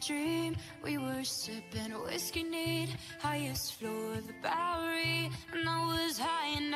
dream, 0.00 0.56
we 0.84 0.96
were 0.98 1.24
sipping 1.24 1.92
whiskey 2.04 2.44
neat, 2.44 2.90
highest 3.20 3.74
floor 3.74 4.14
of 4.14 4.26
the 4.26 4.34
Bowery, 4.42 5.30
and 5.52 5.68
I 5.68 5.86
was 5.86 6.18
high 6.18 6.56
enough. 6.58 6.67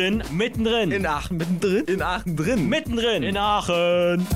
Drin, 0.00 0.22
mittendrin. 0.30 0.92
In 0.92 1.04
Aachen, 1.04 1.36
mittendrin. 1.36 1.84
In 1.84 2.00
Aachen 2.00 2.34
drin. 2.34 2.70
Mittendrin. 2.70 3.22
In 3.22 3.36
Aachen. 3.36 4.26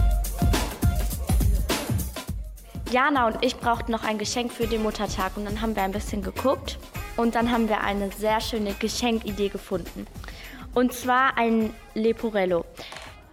Jana 2.90 3.28
und 3.28 3.42
ich 3.42 3.56
brauchten 3.56 3.90
noch 3.90 4.04
ein 4.04 4.18
Geschenk 4.18 4.52
für 4.52 4.66
den 4.66 4.82
Muttertag 4.82 5.38
und 5.38 5.46
dann 5.46 5.62
haben 5.62 5.74
wir 5.74 5.82
ein 5.82 5.92
bisschen 5.92 6.20
geguckt 6.20 6.78
und 7.16 7.34
dann 7.34 7.50
haben 7.50 7.70
wir 7.70 7.80
eine 7.80 8.10
sehr 8.10 8.42
schöne 8.42 8.74
Geschenkidee 8.74 9.48
gefunden. 9.48 10.06
Und 10.74 10.92
zwar 10.92 11.38
ein 11.38 11.72
Leporello. 11.94 12.66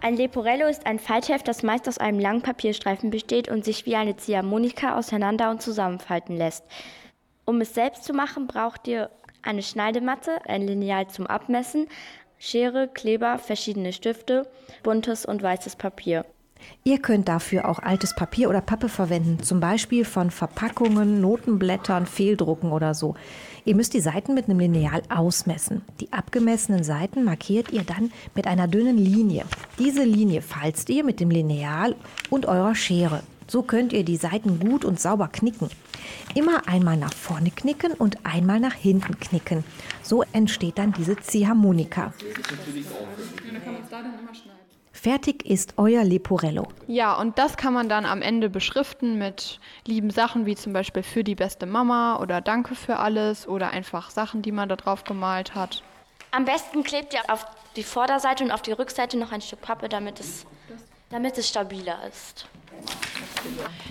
Ein 0.00 0.16
Leporello 0.16 0.66
ist 0.68 0.86
ein 0.86 0.98
Faltheft, 0.98 1.46
das 1.46 1.62
meist 1.62 1.86
aus 1.86 1.98
einem 1.98 2.18
langen 2.18 2.40
Papierstreifen 2.40 3.10
besteht 3.10 3.50
und 3.50 3.66
sich 3.66 3.84
wie 3.84 3.96
eine 3.96 4.16
Ziehharmonika 4.16 4.96
auseinander 4.96 5.50
und 5.50 5.60
zusammenfalten 5.60 6.38
lässt. 6.38 6.64
Um 7.44 7.60
es 7.60 7.74
selbst 7.74 8.04
zu 8.04 8.14
machen, 8.14 8.46
braucht 8.46 8.88
ihr 8.88 9.10
eine 9.42 9.62
Schneidematte, 9.62 10.38
ein 10.46 10.62
Lineal 10.62 11.08
zum 11.08 11.26
Abmessen, 11.26 11.88
Schere, 12.44 12.88
Kleber, 12.88 13.38
verschiedene 13.38 13.92
Stifte, 13.92 14.48
buntes 14.82 15.24
und 15.24 15.44
weißes 15.44 15.76
Papier. 15.76 16.26
Ihr 16.82 16.98
könnt 16.98 17.28
dafür 17.28 17.68
auch 17.68 17.78
altes 17.78 18.16
Papier 18.16 18.48
oder 18.48 18.60
Pappe 18.60 18.88
verwenden, 18.88 19.40
zum 19.44 19.60
Beispiel 19.60 20.04
von 20.04 20.32
Verpackungen, 20.32 21.20
Notenblättern, 21.20 22.04
Fehldrucken 22.04 22.72
oder 22.72 22.94
so. 22.94 23.14
Ihr 23.64 23.76
müsst 23.76 23.94
die 23.94 24.00
Seiten 24.00 24.34
mit 24.34 24.46
einem 24.46 24.58
Lineal 24.58 25.02
ausmessen. 25.08 25.82
Die 26.00 26.12
abgemessenen 26.12 26.82
Seiten 26.82 27.22
markiert 27.22 27.70
ihr 27.70 27.84
dann 27.84 28.10
mit 28.34 28.48
einer 28.48 28.66
dünnen 28.66 28.98
Linie. 28.98 29.44
Diese 29.78 30.02
Linie 30.02 30.42
falzt 30.42 30.90
ihr 30.90 31.04
mit 31.04 31.20
dem 31.20 31.30
Lineal 31.30 31.94
und 32.28 32.46
eurer 32.46 32.74
Schere. 32.74 33.22
So 33.46 33.62
könnt 33.62 33.92
ihr 33.92 34.04
die 34.04 34.16
Seiten 34.16 34.58
gut 34.58 34.84
und 34.84 35.00
sauber 35.00 35.28
knicken. 35.28 35.70
Immer 36.34 36.68
einmal 36.68 36.96
nach 36.96 37.12
vorne 37.12 37.50
knicken 37.50 37.92
und 37.92 38.24
einmal 38.24 38.60
nach 38.60 38.74
hinten 38.74 39.18
knicken. 39.18 39.64
So 40.02 40.24
entsteht 40.32 40.78
dann 40.78 40.92
diese 40.92 41.16
Ziehharmonika. 41.16 42.12
Fertig 44.92 45.44
ist 45.44 45.74
euer 45.78 46.04
Leporello. 46.04 46.68
Ja, 46.86 47.18
und 47.18 47.36
das 47.36 47.56
kann 47.56 47.74
man 47.74 47.88
dann 47.88 48.06
am 48.06 48.22
Ende 48.22 48.48
beschriften 48.48 49.18
mit 49.18 49.58
lieben 49.84 50.10
Sachen 50.10 50.46
wie 50.46 50.54
zum 50.54 50.72
Beispiel 50.72 51.02
für 51.02 51.24
die 51.24 51.34
beste 51.34 51.66
Mama 51.66 52.20
oder 52.20 52.40
Danke 52.40 52.76
für 52.76 52.98
alles 52.98 53.48
oder 53.48 53.70
einfach 53.70 54.10
Sachen, 54.10 54.42
die 54.42 54.52
man 54.52 54.68
da 54.68 54.76
drauf 54.76 55.02
gemalt 55.02 55.56
hat. 55.56 55.82
Am 56.30 56.44
besten 56.44 56.84
klebt 56.84 57.14
ihr 57.14 57.20
auf 57.28 57.44
die 57.74 57.82
Vorderseite 57.82 58.44
und 58.44 58.52
auf 58.52 58.62
die 58.62 58.72
Rückseite 58.72 59.18
noch 59.18 59.32
ein 59.32 59.40
Stück 59.40 59.60
Pappe, 59.60 59.88
damit 59.88 60.20
es, 60.20 60.46
damit 61.10 61.36
es 61.36 61.48
stabiler 61.48 61.98
ist. 62.08 62.46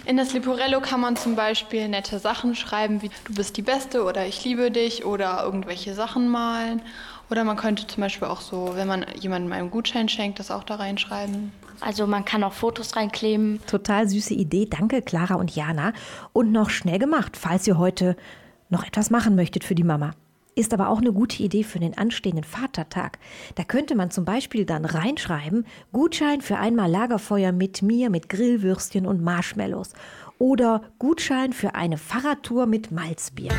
In 0.06 0.17
das 0.17 0.34
Leporello 0.34 0.82
kann 0.82 1.01
man 1.01 1.15
zum 1.15 1.36
Beispiel 1.36 1.88
nette 1.88 2.19
Sachen 2.19 2.56
schreiben, 2.56 3.01
wie 3.01 3.10
du 3.25 3.34
bist 3.34 3.58
die 3.58 3.62
Beste 3.62 4.04
oder 4.04 4.25
ich 4.25 4.43
liebe 4.43 4.71
dich 4.71 5.06
oder 5.06 5.43
irgendwelche 5.43 5.93
Sachen 5.93 6.27
malen. 6.30 6.82
Oder 7.30 7.45
man 7.45 7.56
könnte 7.56 7.88
zum 7.88 8.01
Beispiel 8.01 8.27
auch 8.27 8.41
so, 8.41 8.71
wenn 8.75 8.88
man 8.88 9.06
jemandem 9.17 9.54
einen 9.54 9.71
Gutschein 9.71 10.10
schenkt, 10.10 10.39
das 10.39 10.51
auch 10.51 10.63
da 10.65 10.75
reinschreiben. 10.75 11.54
Also 11.80 12.06
man 12.06 12.25
kann 12.25 12.43
auch 12.43 12.51
Fotos 12.51 12.95
reinkleben. 12.97 13.62
Total 13.67 14.08
süße 14.08 14.34
Idee. 14.34 14.67
Danke, 14.69 15.01
Clara 15.01 15.36
und 15.36 15.56
Jana. 15.56 15.93
Und 16.34 16.51
noch 16.51 16.69
schnell 16.69 16.99
gemacht, 16.99 17.38
falls 17.38 17.65
ihr 17.67 17.77
heute 17.77 18.17
noch 18.69 18.86
etwas 18.86 19.12
machen 19.12 19.36
möchtet 19.36 19.63
für 19.63 19.75
die 19.75 19.84
Mama. 19.84 20.12
Ist 20.53 20.73
aber 20.73 20.89
auch 20.89 20.97
eine 20.97 21.13
gute 21.13 21.41
Idee 21.43 21.63
für 21.63 21.79
den 21.79 21.97
anstehenden 21.97 22.43
Vatertag. 22.43 23.19
Da 23.55 23.63
könnte 23.63 23.95
man 23.95 24.11
zum 24.11 24.25
Beispiel 24.25 24.65
dann 24.65 24.83
reinschreiben, 24.83 25.65
Gutschein 25.93 26.41
für 26.41 26.57
einmal 26.57 26.91
Lagerfeuer 26.91 27.53
mit 27.53 27.81
mir, 27.81 28.09
mit 28.09 28.27
Grillwürstchen 28.27 29.05
und 29.05 29.21
Marshmallows. 29.23 29.93
Oder 30.39 30.81
Gutschein 30.99 31.53
für 31.53 31.75
eine 31.75 31.97
Fahrradtour 31.97 32.65
mit 32.65 32.91
Malzbier. 32.91 33.51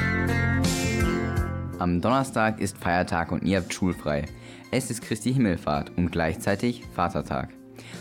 Am 1.78 2.02
Donnerstag 2.02 2.60
ist 2.60 2.76
Feiertag 2.76 3.32
und 3.32 3.42
ihr 3.42 3.58
habt 3.58 3.72
schulfrei. 3.72 4.26
Es 4.70 4.90
ist 4.90 5.00
Christi 5.00 5.32
Himmelfahrt 5.32 5.92
und 5.96 6.12
gleichzeitig 6.12 6.84
Vatertag. 6.94 7.48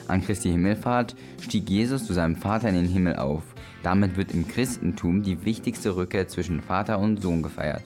An 0.10 0.22
Christi 0.22 0.50
Himmelfahrt 0.50 1.16
stieg 1.40 1.70
Jesus 1.70 2.06
zu 2.06 2.14
seinem 2.14 2.36
Vater 2.36 2.68
in 2.68 2.76
den 2.76 2.90
Himmel 2.90 3.16
auf. 3.16 3.44
Damit 3.84 4.18
wird 4.18 4.34
im 4.34 4.48
Christentum 4.48 5.24
die 5.24 5.46
wichtigste 5.46 5.96
Rückkehr 5.96 6.28
zwischen 6.28 6.62
Vater 6.62 7.00
und 7.00 7.22
Sohn 7.22 7.42
gefeiert. 7.42 7.84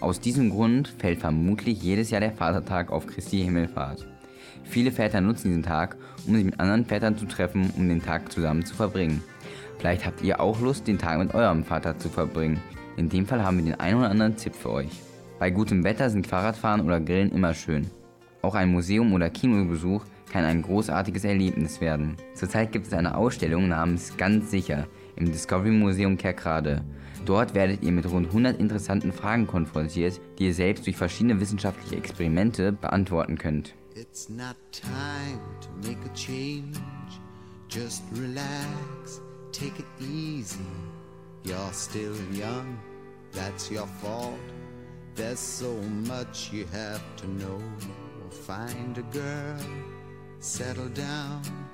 Aus 0.00 0.20
diesem 0.20 0.50
Grund 0.50 0.86
fällt 0.86 1.18
vermutlich 1.18 1.82
jedes 1.82 2.10
Jahr 2.10 2.20
der 2.20 2.30
Vatertag 2.30 2.92
auf 2.92 3.06
Christi 3.06 3.38
Himmelfahrt. 3.42 4.06
Viele 4.62 4.92
Väter 4.92 5.20
nutzen 5.20 5.48
diesen 5.48 5.64
Tag, 5.64 5.96
um 6.26 6.36
sich 6.36 6.44
mit 6.44 6.60
anderen 6.60 6.84
Vätern 6.84 7.16
zu 7.16 7.26
treffen, 7.26 7.70
um 7.76 7.88
den 7.88 8.02
Tag 8.02 8.30
zusammen 8.30 8.64
zu 8.64 8.76
verbringen. 8.76 9.24
Vielleicht 9.78 10.06
habt 10.06 10.22
ihr 10.22 10.40
auch 10.40 10.60
Lust, 10.60 10.86
den 10.86 10.98
Tag 10.98 11.18
mit 11.18 11.34
eurem 11.34 11.64
Vater 11.64 11.98
zu 11.98 12.08
verbringen. 12.08 12.60
In 12.96 13.08
dem 13.08 13.26
Fall 13.26 13.42
haben 13.42 13.58
wir 13.58 13.64
den 13.64 13.80
einen 13.80 13.98
oder 13.98 14.10
anderen 14.10 14.36
Tipp 14.36 14.54
für 14.54 14.70
euch. 14.70 14.90
Bei 15.40 15.50
gutem 15.50 15.82
Wetter 15.82 16.10
sind 16.10 16.28
Fahrradfahren 16.28 16.80
oder 16.80 17.00
Grillen 17.00 17.32
immer 17.32 17.54
schön. 17.54 17.90
Auch 18.42 18.54
ein 18.54 18.70
Museum 18.70 19.12
oder 19.12 19.30
Kinobesuch 19.30 20.04
kann 20.30 20.44
ein 20.44 20.62
großartiges 20.62 21.24
Erlebnis 21.24 21.80
werden. 21.80 22.16
Zurzeit 22.34 22.70
gibt 22.70 22.86
es 22.86 22.92
eine 22.92 23.16
Ausstellung 23.16 23.68
namens 23.68 24.16
Ganz 24.16 24.50
sicher 24.50 24.86
im 25.18 25.32
Discovery 25.32 25.70
Museum 25.70 26.16
Kerkrade. 26.16 26.84
Dort 27.24 27.54
werdet 27.54 27.82
ihr 27.82 27.92
mit 27.92 28.10
rund 28.10 28.28
100 28.28 28.58
interessanten 28.58 29.12
Fragen 29.12 29.46
konfrontiert, 29.46 30.20
die 30.38 30.46
ihr 30.46 30.54
selbst 30.54 30.86
durch 30.86 30.96
verschiedene 30.96 31.40
wissenschaftliche 31.40 31.96
Experimente 31.96 32.72
beantworten 32.72 33.36
könnt. 33.36 33.74
It's 33.94 34.28
not 34.28 34.56
time 34.70 35.40
to 35.60 35.88
make 35.88 35.98
a 36.06 36.14
change. 36.14 36.78
Just 37.68 38.02
relax, 38.14 39.20
take 39.52 39.78
it 39.78 39.86
easy. 40.00 40.58
You're 41.44 41.72
still 41.72 42.14
young, 42.32 42.78
that's 43.32 43.70
your 43.70 43.86
fault. 44.00 44.38
There's 45.14 45.40
so 45.40 45.74
much 46.06 46.52
you 46.52 46.64
have 46.72 47.00
to 47.16 47.26
know. 47.26 47.60
Find 48.46 48.96
a 48.96 49.02
girl, 49.12 49.58
settle 50.38 50.88
down. 50.90 51.67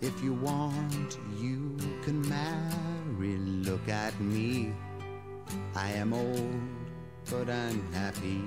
If 0.00 0.22
you 0.22 0.34
want, 0.34 1.18
you 1.40 1.76
can 2.02 2.20
marry. 2.28 3.36
Look 3.38 3.88
at 3.88 4.18
me, 4.20 4.72
I 5.74 5.90
am 5.92 6.12
old, 6.12 6.60
but 7.30 7.48
I'm 7.48 7.92
happy. 7.92 8.42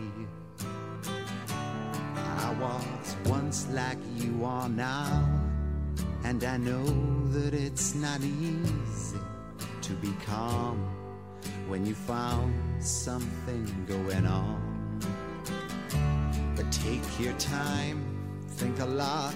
I 2.16 2.54
was 2.60 3.16
once 3.26 3.68
like 3.72 3.98
you 4.18 4.46
are 4.46 4.70
now, 4.70 5.28
and 6.24 6.44
I 6.44 6.58
know 6.58 6.86
that 7.32 7.54
it's 7.54 7.96
not 7.96 8.22
easy 8.22 9.20
to 9.82 9.94
be 9.94 10.14
calm 10.26 10.78
when 11.68 11.86
you 11.86 11.96
found 11.96 12.54
something 12.84 13.66
going 13.88 14.26
on. 14.26 15.00
But 16.56 16.72
take 16.72 17.20
your 17.20 17.34
time, 17.34 18.04
think 18.50 18.80
a 18.80 18.86
lot. 18.86 19.36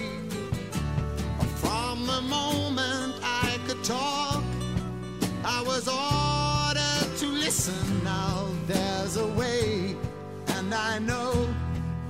I 10.91 10.99
know 10.99 11.47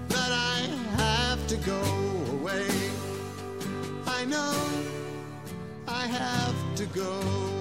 that 0.08 0.32
I 0.32 0.58
have 0.98 1.46
to 1.50 1.56
go 1.58 1.84
away. 2.32 2.66
I 4.08 4.26
know 4.26 4.56
I 5.88 6.08
have 6.08 6.56
to 6.78 6.86
go. 6.88 7.61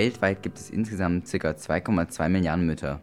Weltweit 0.00 0.42
gibt 0.42 0.56
es 0.56 0.70
insgesamt 0.70 1.30
ca. 1.30 1.50
2,2 1.50 2.30
Milliarden 2.30 2.64
Mütter. 2.64 3.02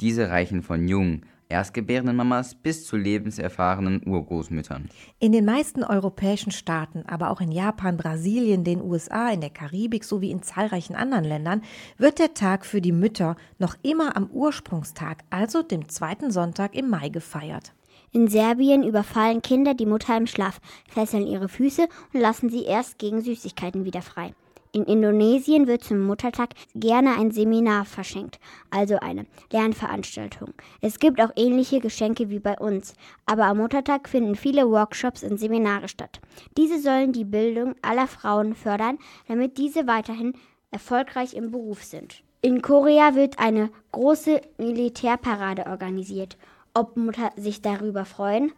Diese 0.00 0.30
reichen 0.30 0.62
von 0.62 0.88
jungen, 0.88 1.26
erstgebärenden 1.50 2.16
Mamas 2.16 2.54
bis 2.54 2.86
zu 2.86 2.96
lebenserfahrenen 2.96 4.00
Urgroßmüttern. 4.06 4.88
In 5.18 5.32
den 5.32 5.44
meisten 5.44 5.84
europäischen 5.84 6.50
Staaten, 6.50 7.04
aber 7.06 7.30
auch 7.32 7.42
in 7.42 7.52
Japan, 7.52 7.98
Brasilien, 7.98 8.64
den 8.64 8.80
USA, 8.80 9.28
in 9.28 9.42
der 9.42 9.50
Karibik 9.50 10.04
sowie 10.04 10.30
in 10.30 10.42
zahlreichen 10.42 10.96
anderen 10.96 11.24
Ländern 11.24 11.60
wird 11.98 12.18
der 12.18 12.32
Tag 12.32 12.64
für 12.64 12.80
die 12.80 12.92
Mütter 12.92 13.36
noch 13.58 13.76
immer 13.82 14.16
am 14.16 14.30
Ursprungstag, 14.30 15.24
also 15.28 15.62
dem 15.62 15.90
zweiten 15.90 16.30
Sonntag 16.30 16.74
im 16.74 16.88
Mai 16.88 17.10
gefeiert. 17.10 17.74
In 18.10 18.28
Serbien 18.28 18.82
überfallen 18.84 19.42
Kinder 19.42 19.74
die 19.74 19.84
Mutter 19.84 20.16
im 20.16 20.26
Schlaf, 20.26 20.62
fesseln 20.88 21.26
ihre 21.26 21.50
Füße 21.50 21.88
und 22.14 22.20
lassen 22.20 22.48
sie 22.48 22.64
erst 22.64 22.98
gegen 22.98 23.20
Süßigkeiten 23.20 23.84
wieder 23.84 24.00
frei. 24.00 24.32
In 24.74 24.84
Indonesien 24.84 25.66
wird 25.66 25.84
zum 25.84 25.98
Muttertag 26.00 26.50
gerne 26.74 27.18
ein 27.18 27.30
Seminar 27.30 27.84
verschenkt, 27.84 28.40
also 28.70 28.96
eine 28.96 29.26
Lernveranstaltung. 29.52 30.54
Es 30.80 30.98
gibt 30.98 31.20
auch 31.20 31.30
ähnliche 31.36 31.78
Geschenke 31.78 32.30
wie 32.30 32.38
bei 32.38 32.58
uns, 32.58 32.94
aber 33.26 33.44
am 33.44 33.58
Muttertag 33.58 34.08
finden 34.08 34.34
viele 34.34 34.70
Workshops 34.70 35.22
und 35.24 35.38
Seminare 35.38 35.88
statt. 35.88 36.22
Diese 36.56 36.80
sollen 36.80 37.12
die 37.12 37.26
Bildung 37.26 37.74
aller 37.82 38.06
Frauen 38.06 38.54
fördern, 38.54 38.98
damit 39.28 39.58
diese 39.58 39.86
weiterhin 39.86 40.32
erfolgreich 40.70 41.34
im 41.34 41.50
Beruf 41.50 41.84
sind. 41.84 42.22
In 42.40 42.62
Korea 42.62 43.14
wird 43.14 43.38
eine 43.38 43.70
große 43.92 44.40
Militärparade 44.56 45.66
organisiert. 45.66 46.38
Ob 46.72 46.96
Mutter 46.96 47.30
sich 47.36 47.60
darüber 47.60 48.06
freuen? 48.06 48.52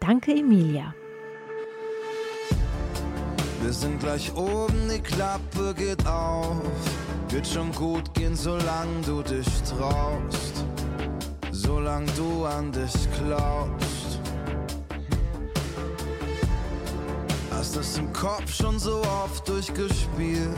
Danke, 0.00 0.32
Emilia. 0.32 0.94
Wir 3.60 3.72
sind 3.72 3.98
gleich 3.98 4.32
oben, 4.34 4.88
die 4.88 5.00
Klappe 5.00 5.74
geht 5.74 6.06
auf. 6.06 6.62
Wird 7.28 7.46
schon 7.46 7.72
gut 7.72 8.14
gehen, 8.14 8.36
solange 8.36 9.02
du 9.04 9.22
dich 9.22 9.48
traust. 9.62 10.64
Solange 11.50 12.10
du 12.16 12.44
an 12.44 12.70
dich 12.72 12.94
glaubst. 13.18 14.20
Hast 17.50 17.76
es 17.76 17.98
im 17.98 18.12
Kopf 18.12 18.54
schon 18.54 18.78
so 18.78 19.02
oft 19.24 19.46
durchgespielt. 19.48 20.56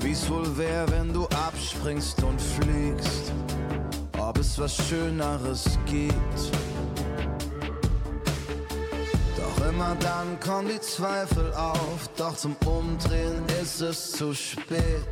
Wie's 0.00 0.30
wohl 0.30 0.56
wär, 0.56 0.88
wenn 0.90 1.12
du 1.12 1.26
abspringst 1.26 2.22
und 2.22 2.40
fliegst. 2.40 3.32
Ob 4.18 4.38
es 4.38 4.58
was 4.58 4.76
Schöneres 4.88 5.78
gibt. 5.86 6.67
Immer 9.78 9.94
dann 10.00 10.40
kommen 10.40 10.68
die 10.68 10.80
Zweifel 10.80 11.54
auf. 11.54 12.10
Doch 12.16 12.36
zum 12.36 12.56
Umdrehen 12.66 13.44
ist 13.62 13.80
es 13.80 14.10
zu 14.12 14.34
spät. 14.34 15.06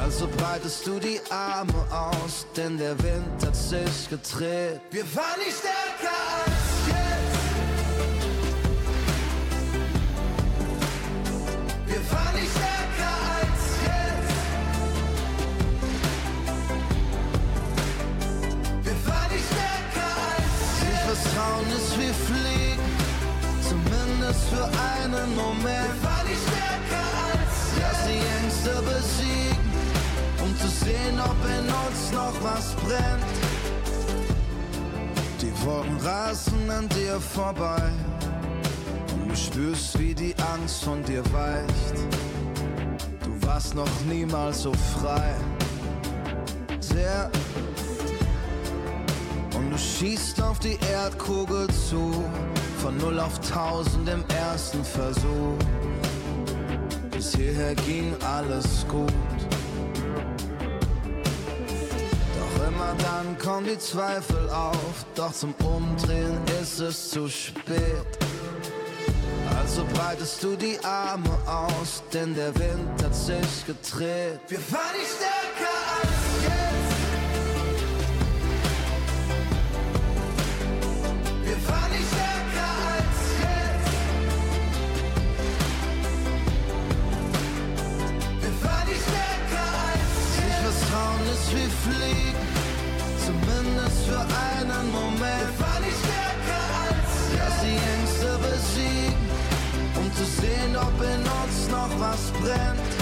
Also 0.00 0.26
breitest 0.38 0.86
du 0.86 0.98
die 0.98 1.20
Arme 1.28 1.84
aus, 1.90 2.46
denn 2.56 2.78
der 2.78 2.96
Wind 3.02 3.44
hat 3.44 3.54
sich 3.54 4.08
gedreht. 4.08 4.80
Wir 4.90 5.04
waren 5.14 5.38
nicht 5.38 5.58
stärker 5.58 6.16
als 6.44 6.86
jetzt. 6.86 7.40
Wir 11.86 12.02
waren 12.12 12.34
nicht 12.34 12.50
stärker 12.56 13.14
als 13.36 13.62
jetzt. 13.90 14.32
Wir 18.86 18.98
waren 19.06 19.30
nicht 19.32 19.46
stärker 19.52 20.10
als 20.30 20.56
jetzt. 20.82 20.94
Ich 20.94 21.00
vertrauen 21.10 21.68
ist 21.76 21.92
wie 21.98 22.12
Fliegen, 22.26 22.59
zumindest 24.32 24.48
für 24.48 24.64
einen 24.64 25.34
Moment. 25.34 25.64
Wir 25.64 26.08
waren 26.08 26.26
nicht 26.26 26.40
stärker 26.42 27.06
als. 27.30 27.56
Lass 27.80 28.06
die 28.06 28.22
Ängste 28.44 28.82
besiegen, 28.82 29.72
um 30.42 30.56
zu 30.58 30.68
sehen, 30.68 31.20
ob 31.20 31.36
in 31.46 31.66
uns 31.66 32.12
noch 32.12 32.34
was 32.42 32.74
brennt. 32.76 33.24
Die 35.40 35.64
Wolken 35.64 35.96
rasen 35.98 36.70
an 36.70 36.88
dir 36.90 37.20
vorbei. 37.20 37.90
Und 39.14 39.30
du 39.30 39.36
spürst, 39.36 39.98
wie 39.98 40.14
die 40.14 40.34
Angst 40.54 40.84
von 40.84 41.02
dir 41.04 41.22
weicht. 41.32 41.94
Du 43.24 43.46
warst 43.46 43.74
noch 43.74 43.88
niemals 44.08 44.62
so 44.62 44.72
frei. 44.72 45.34
Sehr. 46.80 47.30
Und 49.54 49.70
du 49.70 49.78
schießt 49.78 50.42
auf 50.42 50.58
die 50.58 50.78
Erdkugel 50.92 51.66
zu. 51.68 52.24
Von 52.82 52.96
0 52.96 53.20
auf 53.20 53.36
1000 53.36 54.08
im 54.08 54.24
ersten 54.28 54.82
Versuch. 54.82 55.58
Bis 57.10 57.34
hierher 57.34 57.74
ging 57.74 58.14
alles 58.24 58.86
gut. 58.88 59.12
Doch 62.38 62.66
immer 62.66 62.94
dann 62.98 63.36
kommen 63.38 63.66
die 63.66 63.78
Zweifel 63.78 64.48
auf. 64.48 65.04
Doch 65.14 65.32
zum 65.32 65.54
Umdrehen 65.62 66.38
ist 66.62 66.80
es 66.80 67.10
zu 67.10 67.28
spät. 67.28 68.06
Also 69.58 69.84
breitest 69.92 70.42
du 70.42 70.56
die 70.56 70.78
Arme 70.82 71.36
aus, 71.46 72.02
denn 72.14 72.34
der 72.34 72.54
Wind 72.54 73.04
hat 73.04 73.14
sich 73.14 73.66
gedreht. 73.66 74.40
Wir 74.48 74.58
fahren 74.58 74.96
nicht 74.98 75.10
stärker 75.16 75.39
wie 91.54 91.70
Fliegen, 91.84 92.46
zumindest 93.24 94.06
für 94.06 94.20
einen 94.20 94.92
Moment. 94.92 95.20
Wir 95.20 95.64
fahren 95.64 95.82
nicht 95.84 95.98
stärker 95.98 96.62
als. 96.84 97.10
Lass 97.38 97.60
die 97.62 97.80
Ängste 97.94 98.30
besiegen, 98.46 99.30
um 99.96 100.06
zu 100.14 100.24
sehen, 100.24 100.76
ob 100.76 100.96
in 101.02 101.22
uns 101.40 101.68
noch 101.70 101.92
was 101.98 102.30
brennt. 102.40 102.92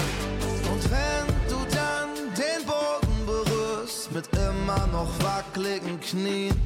Und 0.71 0.83
wenn 0.89 1.25
du 1.49 1.59
dann 1.75 2.09
den 2.35 2.65
Boden 2.65 3.25
berührst 3.25 4.11
mit 4.11 4.27
immer 4.33 4.87
noch 4.87 5.11
wackeligen 5.23 5.99
Knien, 5.99 6.59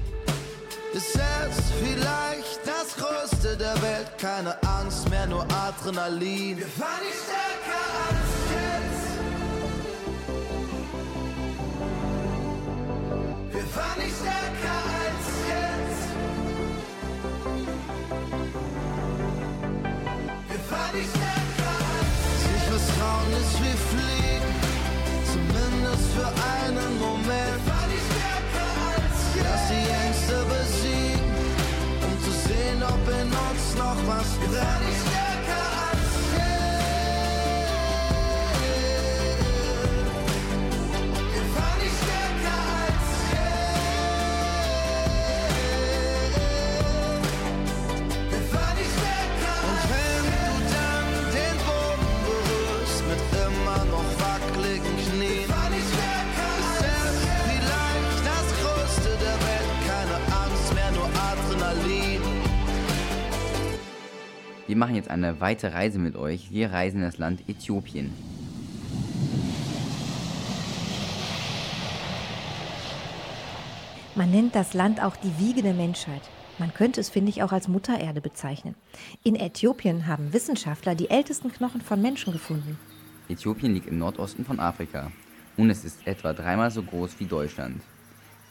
ist 0.93 1.15
es 1.15 1.55
vielleicht 1.81 2.59
das 2.65 2.95
Größte 2.95 3.57
der 3.57 3.81
Welt. 3.81 4.11
Keine 4.19 4.55
Angst 4.63 5.09
mehr, 5.09 5.25
nur 5.25 5.45
Adrenalin. 5.51 6.57
Wir 6.57 6.67
fahren 6.67 7.01
nicht 7.03 7.17
stärker 7.23 7.62
besiegen, 30.45 31.19
um 32.05 32.23
zu 32.23 32.31
sehen, 32.47 32.83
ob 32.83 33.07
in 33.09 33.27
uns 33.27 33.75
noch 33.77 34.07
was 34.07 34.29
brennt. 34.47 35.22
Machen 64.83 64.95
jetzt 64.95 65.09
eine 65.09 65.39
weite 65.39 65.71
Reise 65.71 65.97
mit 65.97 66.17
euch. 66.17 66.51
Wir 66.51 66.73
reisen 66.73 66.97
in 66.97 67.03
das 67.03 67.17
Land 67.17 67.47
Äthiopien. 67.47 68.11
Man 74.15 74.29
nennt 74.29 74.55
das 74.55 74.73
Land 74.73 75.01
auch 75.01 75.15
die 75.15 75.39
Wiege 75.39 75.61
der 75.61 75.73
Menschheit. 75.73 76.23
Man 76.59 76.73
könnte 76.73 76.99
es, 76.99 77.09
finde 77.09 77.29
ich, 77.29 77.43
auch 77.43 77.53
als 77.53 77.69
Muttererde 77.69 78.19
bezeichnen. 78.19 78.75
In 79.23 79.37
Äthiopien 79.37 80.05
haben 80.05 80.33
Wissenschaftler 80.33 80.95
die 80.95 81.09
ältesten 81.09 81.49
Knochen 81.49 81.79
von 81.79 82.01
Menschen 82.01 82.33
gefunden. 82.33 82.77
Äthiopien 83.29 83.73
liegt 83.73 83.87
im 83.87 83.99
Nordosten 83.99 84.43
von 84.43 84.59
Afrika 84.59 85.13
und 85.55 85.69
es 85.69 85.85
ist 85.85 86.05
etwa 86.05 86.33
dreimal 86.33 86.71
so 86.71 86.83
groß 86.83 87.21
wie 87.21 87.25
Deutschland. 87.25 87.81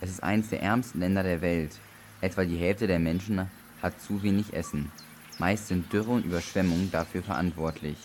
Es 0.00 0.08
ist 0.08 0.22
eines 0.22 0.48
der 0.48 0.62
ärmsten 0.62 1.00
Länder 1.00 1.24
der 1.24 1.42
Welt. 1.42 1.78
Etwa 2.22 2.46
die 2.46 2.56
Hälfte 2.56 2.86
der 2.86 3.00
Menschen 3.00 3.50
hat 3.82 4.00
zu 4.00 4.22
wenig 4.22 4.54
Essen. 4.54 4.90
Meist 5.38 5.68
sind 5.68 5.92
Dürre 5.92 6.10
und 6.10 6.24
Überschwemmungen 6.24 6.90
dafür 6.90 7.22
verantwortlich. 7.22 7.96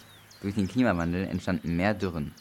Durch 0.42 0.56
den 0.56 0.68
Klimawandel 0.68 1.28
entstanden 1.28 1.76
mehr 1.76 1.94
Dürren. 1.94 2.34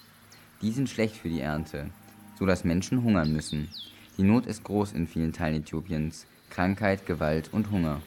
Die 0.63 0.73
sind 0.73 0.89
schlecht 0.89 1.17
für 1.17 1.29
die 1.29 1.41
Ernte, 1.41 1.91
so 2.39 2.47
dass 2.47 2.65
Menschen 2.65 3.03
hungern 3.03 3.33
müssen. 3.33 3.69
Die 4.17 4.23
Not 4.23 4.47
ist 4.47 4.65
groß 4.65 4.93
in 4.93 5.07
vielen 5.07 5.33
Teilen 5.33 5.63
Äthiopiens. 5.63 6.27
Krankheit, 6.51 7.07
Gewalt 7.07 7.51
und 7.53 7.71
Hunger. 7.71 8.01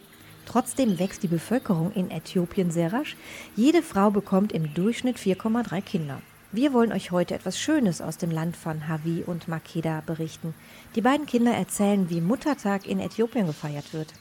Trotzdem 0.45 0.97
wächst 0.97 1.21
die 1.21 1.27
Bevölkerung 1.27 1.91
in 1.91 2.09
Äthiopien 2.09 2.71
sehr 2.71 2.91
rasch. 2.91 3.15
Jede 3.55 3.83
Frau 3.83 4.09
bekommt 4.09 4.51
im 4.51 4.73
Durchschnitt 4.73 5.17
4,3 5.17 5.81
Kinder. 5.81 6.21
Wir 6.51 6.73
wollen 6.73 6.91
euch 6.91 7.11
heute 7.11 7.35
etwas 7.35 7.59
Schönes 7.59 8.01
aus 8.01 8.17
dem 8.17 8.31
Land 8.31 8.57
von 8.57 8.87
Havi 8.87 9.23
und 9.23 9.47
Makeda 9.47 10.01
berichten. 10.03 10.55
Die 10.95 11.01
beiden 11.01 11.27
Kinder 11.27 11.51
erzählen, 11.51 12.09
wie 12.09 12.21
Muttertag 12.21 12.87
in 12.87 12.99
Äthiopien 12.99 13.45
gefeiert 13.45 13.93
wird. 13.93 14.13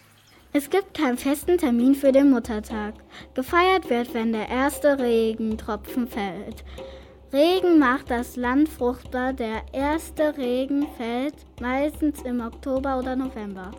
Es 0.51 0.71
gibt 0.71 0.95
keinen 0.95 1.19
festen 1.19 1.59
Termin 1.59 1.95
für 1.95 2.11
den 2.11 2.31
Muttertag. 2.31 2.95
Gefeiert 3.35 3.91
wird, 3.91 4.15
wenn 4.15 4.33
der 4.33 4.49
erste 4.49 4.99
Regentropfen 4.99 6.09
fällt. 6.09 6.65
Regen 7.35 7.79
macht 7.79 8.11
das 8.11 8.37
Land 8.37 8.71
fruchtbar. 8.71 9.35
Der 9.35 9.63
erste 9.73 10.39
Regen 10.39 10.87
fällt 10.97 11.35
meistens 11.61 12.23
im 12.23 12.41
Oktober 12.41 12.99
oder 12.99 13.15
November. 13.15 13.73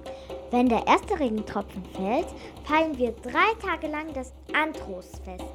Wenn 0.52 0.70
der 0.70 0.86
erste 0.86 1.20
Regentropfen 1.20 1.84
fällt, 1.86 2.28
feiern 2.66 2.96
wir 2.96 3.14
drei 3.24 3.68
Tage 3.68 3.88
lang 3.88 4.14
das 4.14 4.32
Antrostfest. 4.54 5.46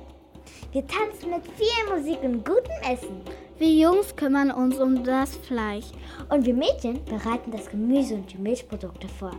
Wir 0.73 0.85
tanzen 0.89 1.31
mit 1.31 1.45
viel 1.47 1.97
Musik 1.97 2.19
und 2.25 2.45
gutem 2.45 2.93
Essen. 2.93 3.21
Wir 3.59 3.73
Jungs 3.73 4.17
kümmern 4.17 4.51
uns 4.51 4.79
um 4.81 5.05
das 5.05 5.37
Fleisch. 5.37 5.87
Und 6.29 6.45
wir 6.45 6.55
Mädchen 6.55 7.05
bereiten 7.05 7.53
das 7.53 7.71
Gemüse 7.71 8.17
und 8.17 8.33
die 8.33 8.39
Milchprodukte 8.39 9.07
vor. 9.07 9.37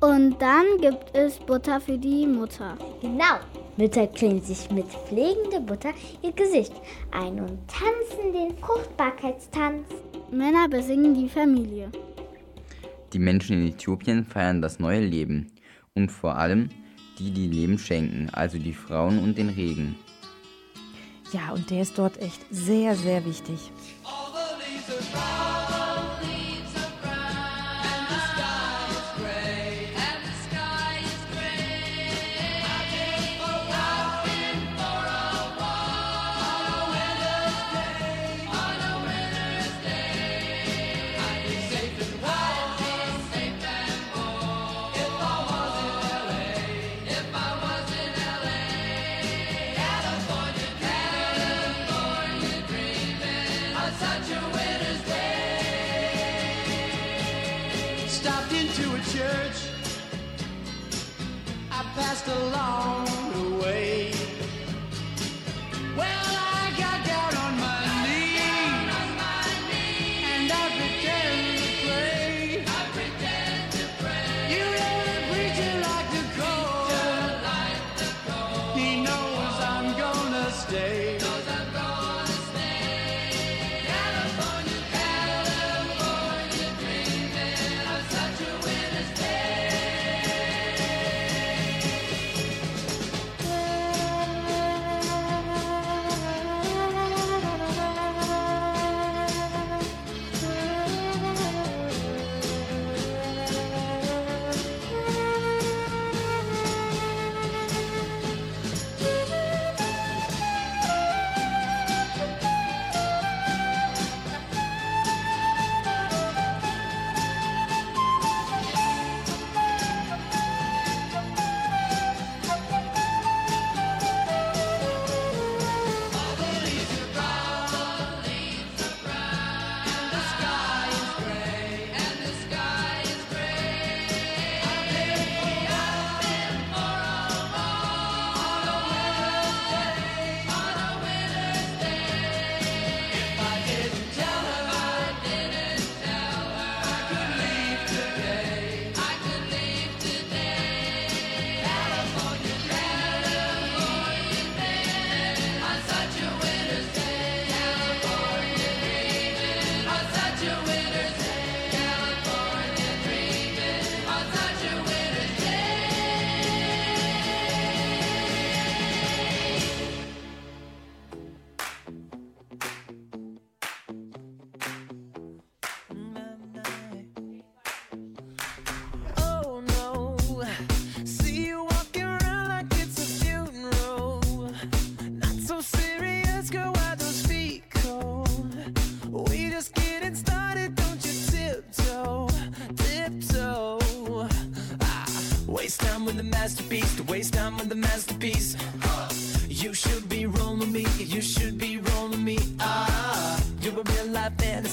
Und 0.00 0.36
dann 0.40 0.66
gibt 0.80 1.14
es 1.14 1.38
Butter 1.38 1.80
für 1.80 1.96
die 1.96 2.26
Mutter. 2.26 2.76
Genau. 3.00 3.40
Mütter 3.76 4.06
cremen 4.06 4.42
sich 4.42 4.70
mit 4.70 4.86
pflegender 4.86 5.60
Butter 5.60 5.92
ihr 6.22 6.32
Gesicht 6.32 6.72
ein 7.10 7.40
und 7.40 7.58
tanzen 7.66 8.32
den 8.32 8.56
Fruchtbarkeitstanz. 8.58 9.86
Männer 10.30 10.68
besingen 10.68 11.14
die 11.14 11.28
Familie. 11.28 11.90
Die 13.12 13.18
Menschen 13.18 13.60
in 13.60 13.68
Äthiopien 13.72 14.24
feiern 14.24 14.60
das 14.60 14.78
neue 14.78 15.00
Leben 15.00 15.52
und 15.94 16.10
vor 16.10 16.36
allem 16.36 16.68
die, 17.18 17.30
die 17.30 17.46
Leben 17.46 17.78
schenken, 17.78 18.28
also 18.32 18.58
die 18.58 18.74
Frauen 18.74 19.18
und 19.18 19.38
den 19.38 19.50
Regen. 19.50 19.96
Ja, 21.32 21.52
und 21.52 21.70
der 21.70 21.82
ist 21.82 21.98
dort 21.98 22.20
echt 22.20 22.40
sehr, 22.50 22.94
sehr 22.96 23.24
wichtig. 23.24 23.72
Stopped 25.16 25.45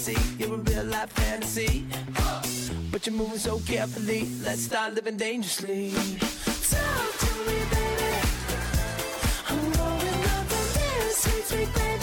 fantasy, 0.03 0.43
you're 0.43 0.55
a 0.55 0.57
real 0.57 0.83
life 0.85 1.09
fantasy. 1.11 1.85
But 2.91 3.05
you're 3.07 3.15
moving 3.15 3.37
so 3.37 3.59
carefully, 3.59 4.27
let's 4.43 4.63
start 4.63 4.93
living 4.93 5.17
dangerously. 5.17 5.91
Talk 5.91 7.17
to 7.19 7.35
me, 7.47 7.59
baby. 7.71 8.13
I'm 9.49 9.71
rolling 9.73 10.23
up 10.25 10.51
on 10.51 10.65
this 10.73 11.17
sweet, 11.17 11.45
sweet 11.45 11.73
baby. 11.75 12.02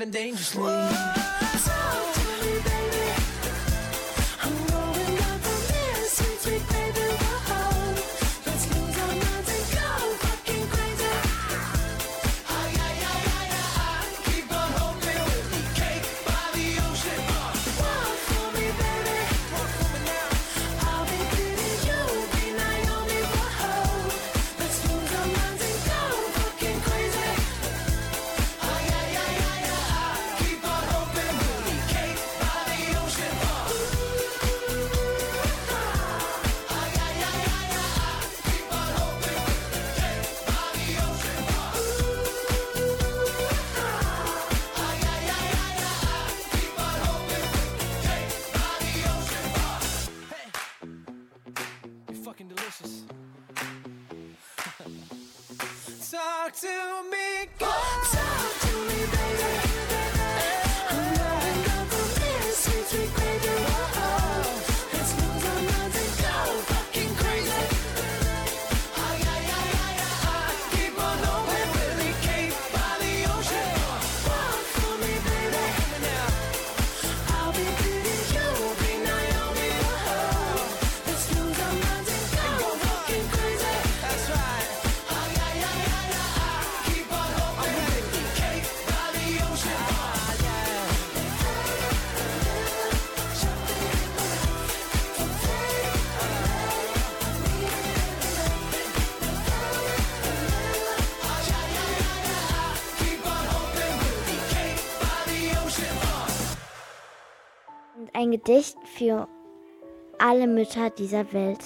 Living 0.00 0.12
dangerously. 0.12 0.89
Gedicht 108.50 108.78
für 108.96 109.28
alle 110.18 110.48
Mütter 110.48 110.90
dieser 110.90 111.32
Welt. 111.32 111.60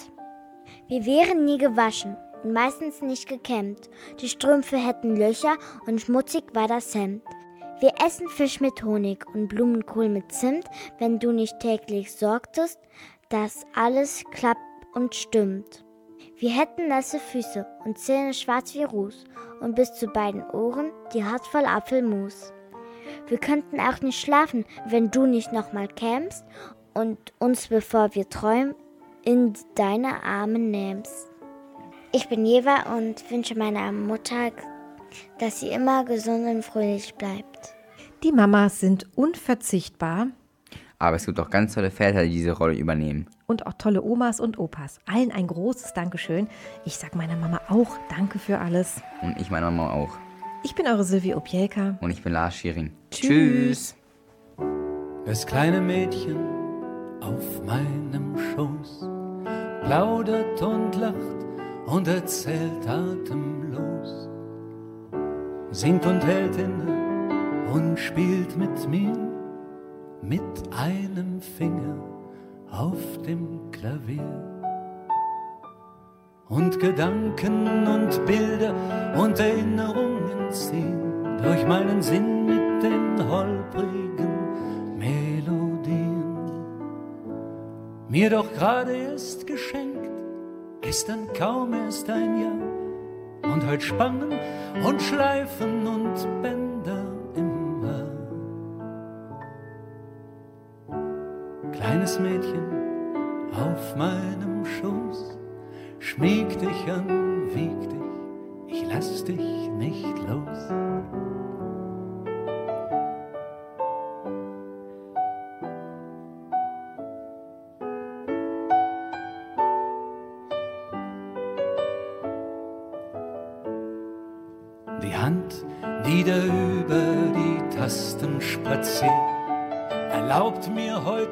Wir 0.86 1.06
wären 1.06 1.46
nie 1.46 1.56
gewaschen 1.56 2.14
und 2.42 2.52
meistens 2.52 3.00
nicht 3.00 3.26
gekämmt. 3.26 3.88
Die 4.20 4.28
Strümpfe 4.28 4.76
hätten 4.76 5.16
Löcher 5.16 5.56
und 5.86 6.02
schmutzig 6.02 6.44
war 6.52 6.68
das 6.68 6.94
Hemd. 6.94 7.22
Wir 7.80 7.92
essen 8.04 8.28
Fisch 8.28 8.60
mit 8.60 8.84
Honig 8.84 9.24
und 9.32 9.48
Blumenkohl 9.48 10.10
mit 10.10 10.30
Zimt, 10.30 10.66
wenn 10.98 11.18
du 11.18 11.32
nicht 11.32 11.58
täglich 11.58 12.12
sorgtest, 12.12 12.78
dass 13.30 13.64
alles 13.74 14.22
klappt 14.30 14.60
und 14.92 15.14
stimmt. 15.14 15.86
Wir 16.36 16.50
hätten 16.50 16.88
nasse 16.88 17.18
Füße 17.18 17.66
und 17.86 17.98
Zähne 17.98 18.34
schwarz 18.34 18.74
wie 18.74 18.84
Ruß 18.84 19.24
und 19.60 19.74
bis 19.74 19.94
zu 19.94 20.06
beiden 20.08 20.42
Ohren 20.50 20.92
die 21.14 21.24
Haut 21.24 21.46
voll 21.46 21.64
Apfelmus. 21.64 22.52
Wir 23.26 23.38
könnten 23.38 23.80
auch 23.80 24.00
nicht 24.00 24.20
schlafen, 24.20 24.64
wenn 24.86 25.10
du 25.10 25.26
nicht 25.26 25.52
nochmal 25.52 25.88
kämst 25.88 26.44
und 26.94 27.18
uns, 27.38 27.68
bevor 27.68 28.14
wir 28.14 28.28
träumen, 28.28 28.74
in 29.24 29.54
deine 29.74 30.22
Arme 30.22 30.58
nähmst. 30.58 31.28
Ich 32.12 32.28
bin 32.28 32.46
Jeva 32.46 32.94
und 32.96 33.28
wünsche 33.30 33.58
meiner 33.58 33.90
Mutter, 33.92 34.52
dass 35.38 35.60
sie 35.60 35.68
immer 35.68 36.04
gesund 36.04 36.46
und 36.46 36.64
fröhlich 36.64 37.14
bleibt. 37.14 37.74
Die 38.22 38.32
Mamas 38.32 38.80
sind 38.80 39.06
unverzichtbar 39.16 40.28
Aber 40.98 41.16
es 41.16 41.26
gibt 41.26 41.38
auch 41.40 41.50
ganz 41.50 41.74
tolle 41.74 41.90
Väter, 41.90 42.22
die 42.24 42.30
diese 42.30 42.52
Rolle 42.52 42.74
übernehmen. 42.74 43.26
und 43.46 43.66
auch 43.66 43.74
tolle 43.74 44.02
Omas 44.02 44.40
und 44.40 44.58
Opas. 44.58 45.00
Allen 45.06 45.30
ein 45.30 45.46
großes 45.46 45.92
Dankeschön. 45.92 46.48
Ich 46.86 46.96
sag 46.96 47.14
meiner 47.14 47.36
Mama 47.36 47.60
auch 47.68 47.98
Danke 48.08 48.38
für 48.38 48.58
alles. 48.58 49.02
Und 49.20 49.38
ich 49.40 49.50
meine 49.50 49.66
Mama 49.70 49.92
auch. 49.92 50.16
Ich 50.62 50.74
bin 50.74 50.86
eure 50.86 51.04
Silvie 51.04 51.34
Opielka. 51.34 51.98
Und 52.00 52.10
ich 52.10 52.22
bin 52.22 52.32
Lars 52.32 52.54
Schiering. 52.56 52.92
Tschüss. 53.10 53.94
Das 55.26 55.46
kleine 55.46 55.80
Mädchen 55.82 56.63
auf 57.26 57.64
meinem 57.64 58.36
Schoß 58.36 59.08
plaudert 59.84 60.62
und 60.62 60.96
lacht 60.96 61.46
und 61.86 62.08
erzählt 62.08 62.86
atemlos, 62.88 64.28
singt 65.70 66.04
und 66.06 66.24
hält 66.24 66.56
inne 66.56 67.72
und 67.72 67.98
spielt 67.98 68.56
mit 68.56 68.88
mir 68.88 69.12
mit 70.22 70.42
einem 70.76 71.40
Finger 71.40 71.96
auf 72.70 73.22
dem 73.26 73.70
Klavier. 73.70 74.50
Und 76.48 76.78
Gedanken 76.78 77.86
und 77.86 78.24
Bilder 78.26 78.74
und 79.16 79.38
Erinnerungen 79.38 80.50
ziehen 80.50 81.38
durch 81.42 81.66
meinen 81.66 82.00
Sinn 82.00 82.46
mit 82.46 82.82
den 82.82 83.28
holprigen 83.28 84.03
Mir 88.14 88.30
doch 88.30 88.52
gerade 88.52 88.94
erst 88.96 89.44
geschenkt, 89.44 90.08
gestern 90.82 91.26
kaum 91.36 91.74
erst 91.74 92.08
ein 92.08 92.40
Jahr. 92.40 93.52
Und 93.52 93.66
heute 93.66 93.84
Spannen 93.84 94.38
und 94.86 95.02
Schleifen 95.02 95.84
und 95.84 96.14
Bänder 96.40 97.06
im 97.34 97.82
Haar. 97.82 98.06
Kleines 101.72 102.20
Mädchen 102.20 103.50
auf 103.50 103.96
meinem 103.96 104.64
Schoß 104.64 105.36
Schmieg 105.98 106.56
dich 106.60 106.92
an, 106.92 107.48
wieg 107.52 107.80
dich, 107.90 107.98
ich 108.68 108.86
lass 108.92 109.24
dich 109.24 109.68
nicht 109.76 110.18
los. 110.28 111.33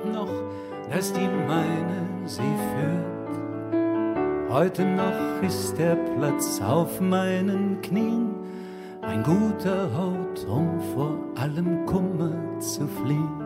Noch, 0.04 0.28
dass 0.90 1.12
die 1.12 1.28
meine 1.48 2.02
sie 2.24 2.40
führt. 2.40 3.12
Heute 4.50 4.84
noch 4.84 5.42
ist 5.42 5.78
der 5.78 5.96
Platz 5.96 6.60
auf 6.60 7.00
meinen 7.00 7.80
Knien, 7.80 8.34
ein 9.00 9.22
guter 9.22 9.88
Ort, 9.98 10.46
um 10.46 10.78
vor 10.94 11.16
allem 11.36 11.86
Kummer 11.86 12.32
zu 12.58 12.86
fliehen. 12.86 13.42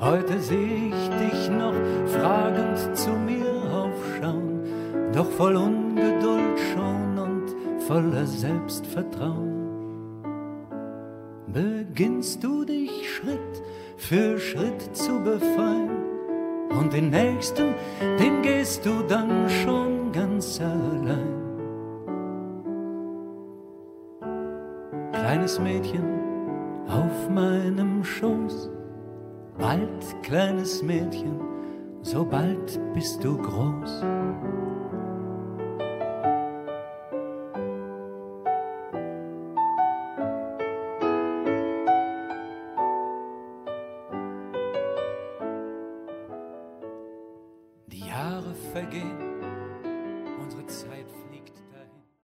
Heute 0.00 0.40
seh 0.40 0.88
ich 0.88 1.10
dich 1.10 1.50
noch 1.50 1.74
fragend 2.06 2.96
zu 2.96 3.10
mir 3.10 3.44
aufschauen, 3.70 4.62
doch 5.12 5.30
voll 5.32 5.56
Ungeduld 5.56 6.58
schon 6.72 7.18
und 7.18 7.82
voller 7.82 8.24
Selbstvertrauen. 8.24 9.60
Beginnst 11.52 12.42
du 12.42 12.59
für 14.10 14.40
Schritt 14.40 14.82
zu 14.92 15.20
befreien 15.20 15.88
und 16.70 16.92
den 16.92 17.10
nächsten, 17.10 17.74
den 18.18 18.42
gehst 18.42 18.84
du 18.84 19.04
dann 19.06 19.48
schon 19.48 20.10
ganz 20.10 20.60
allein. 20.60 21.36
Kleines 25.12 25.60
Mädchen 25.60 26.02
auf 26.88 27.30
meinem 27.30 28.02
Schoß, 28.02 28.68
bald 29.56 30.22
kleines 30.24 30.82
Mädchen, 30.82 31.40
so 32.02 32.24
bald 32.24 32.80
bist 32.92 33.22
du 33.22 33.38
groß. 33.38 34.04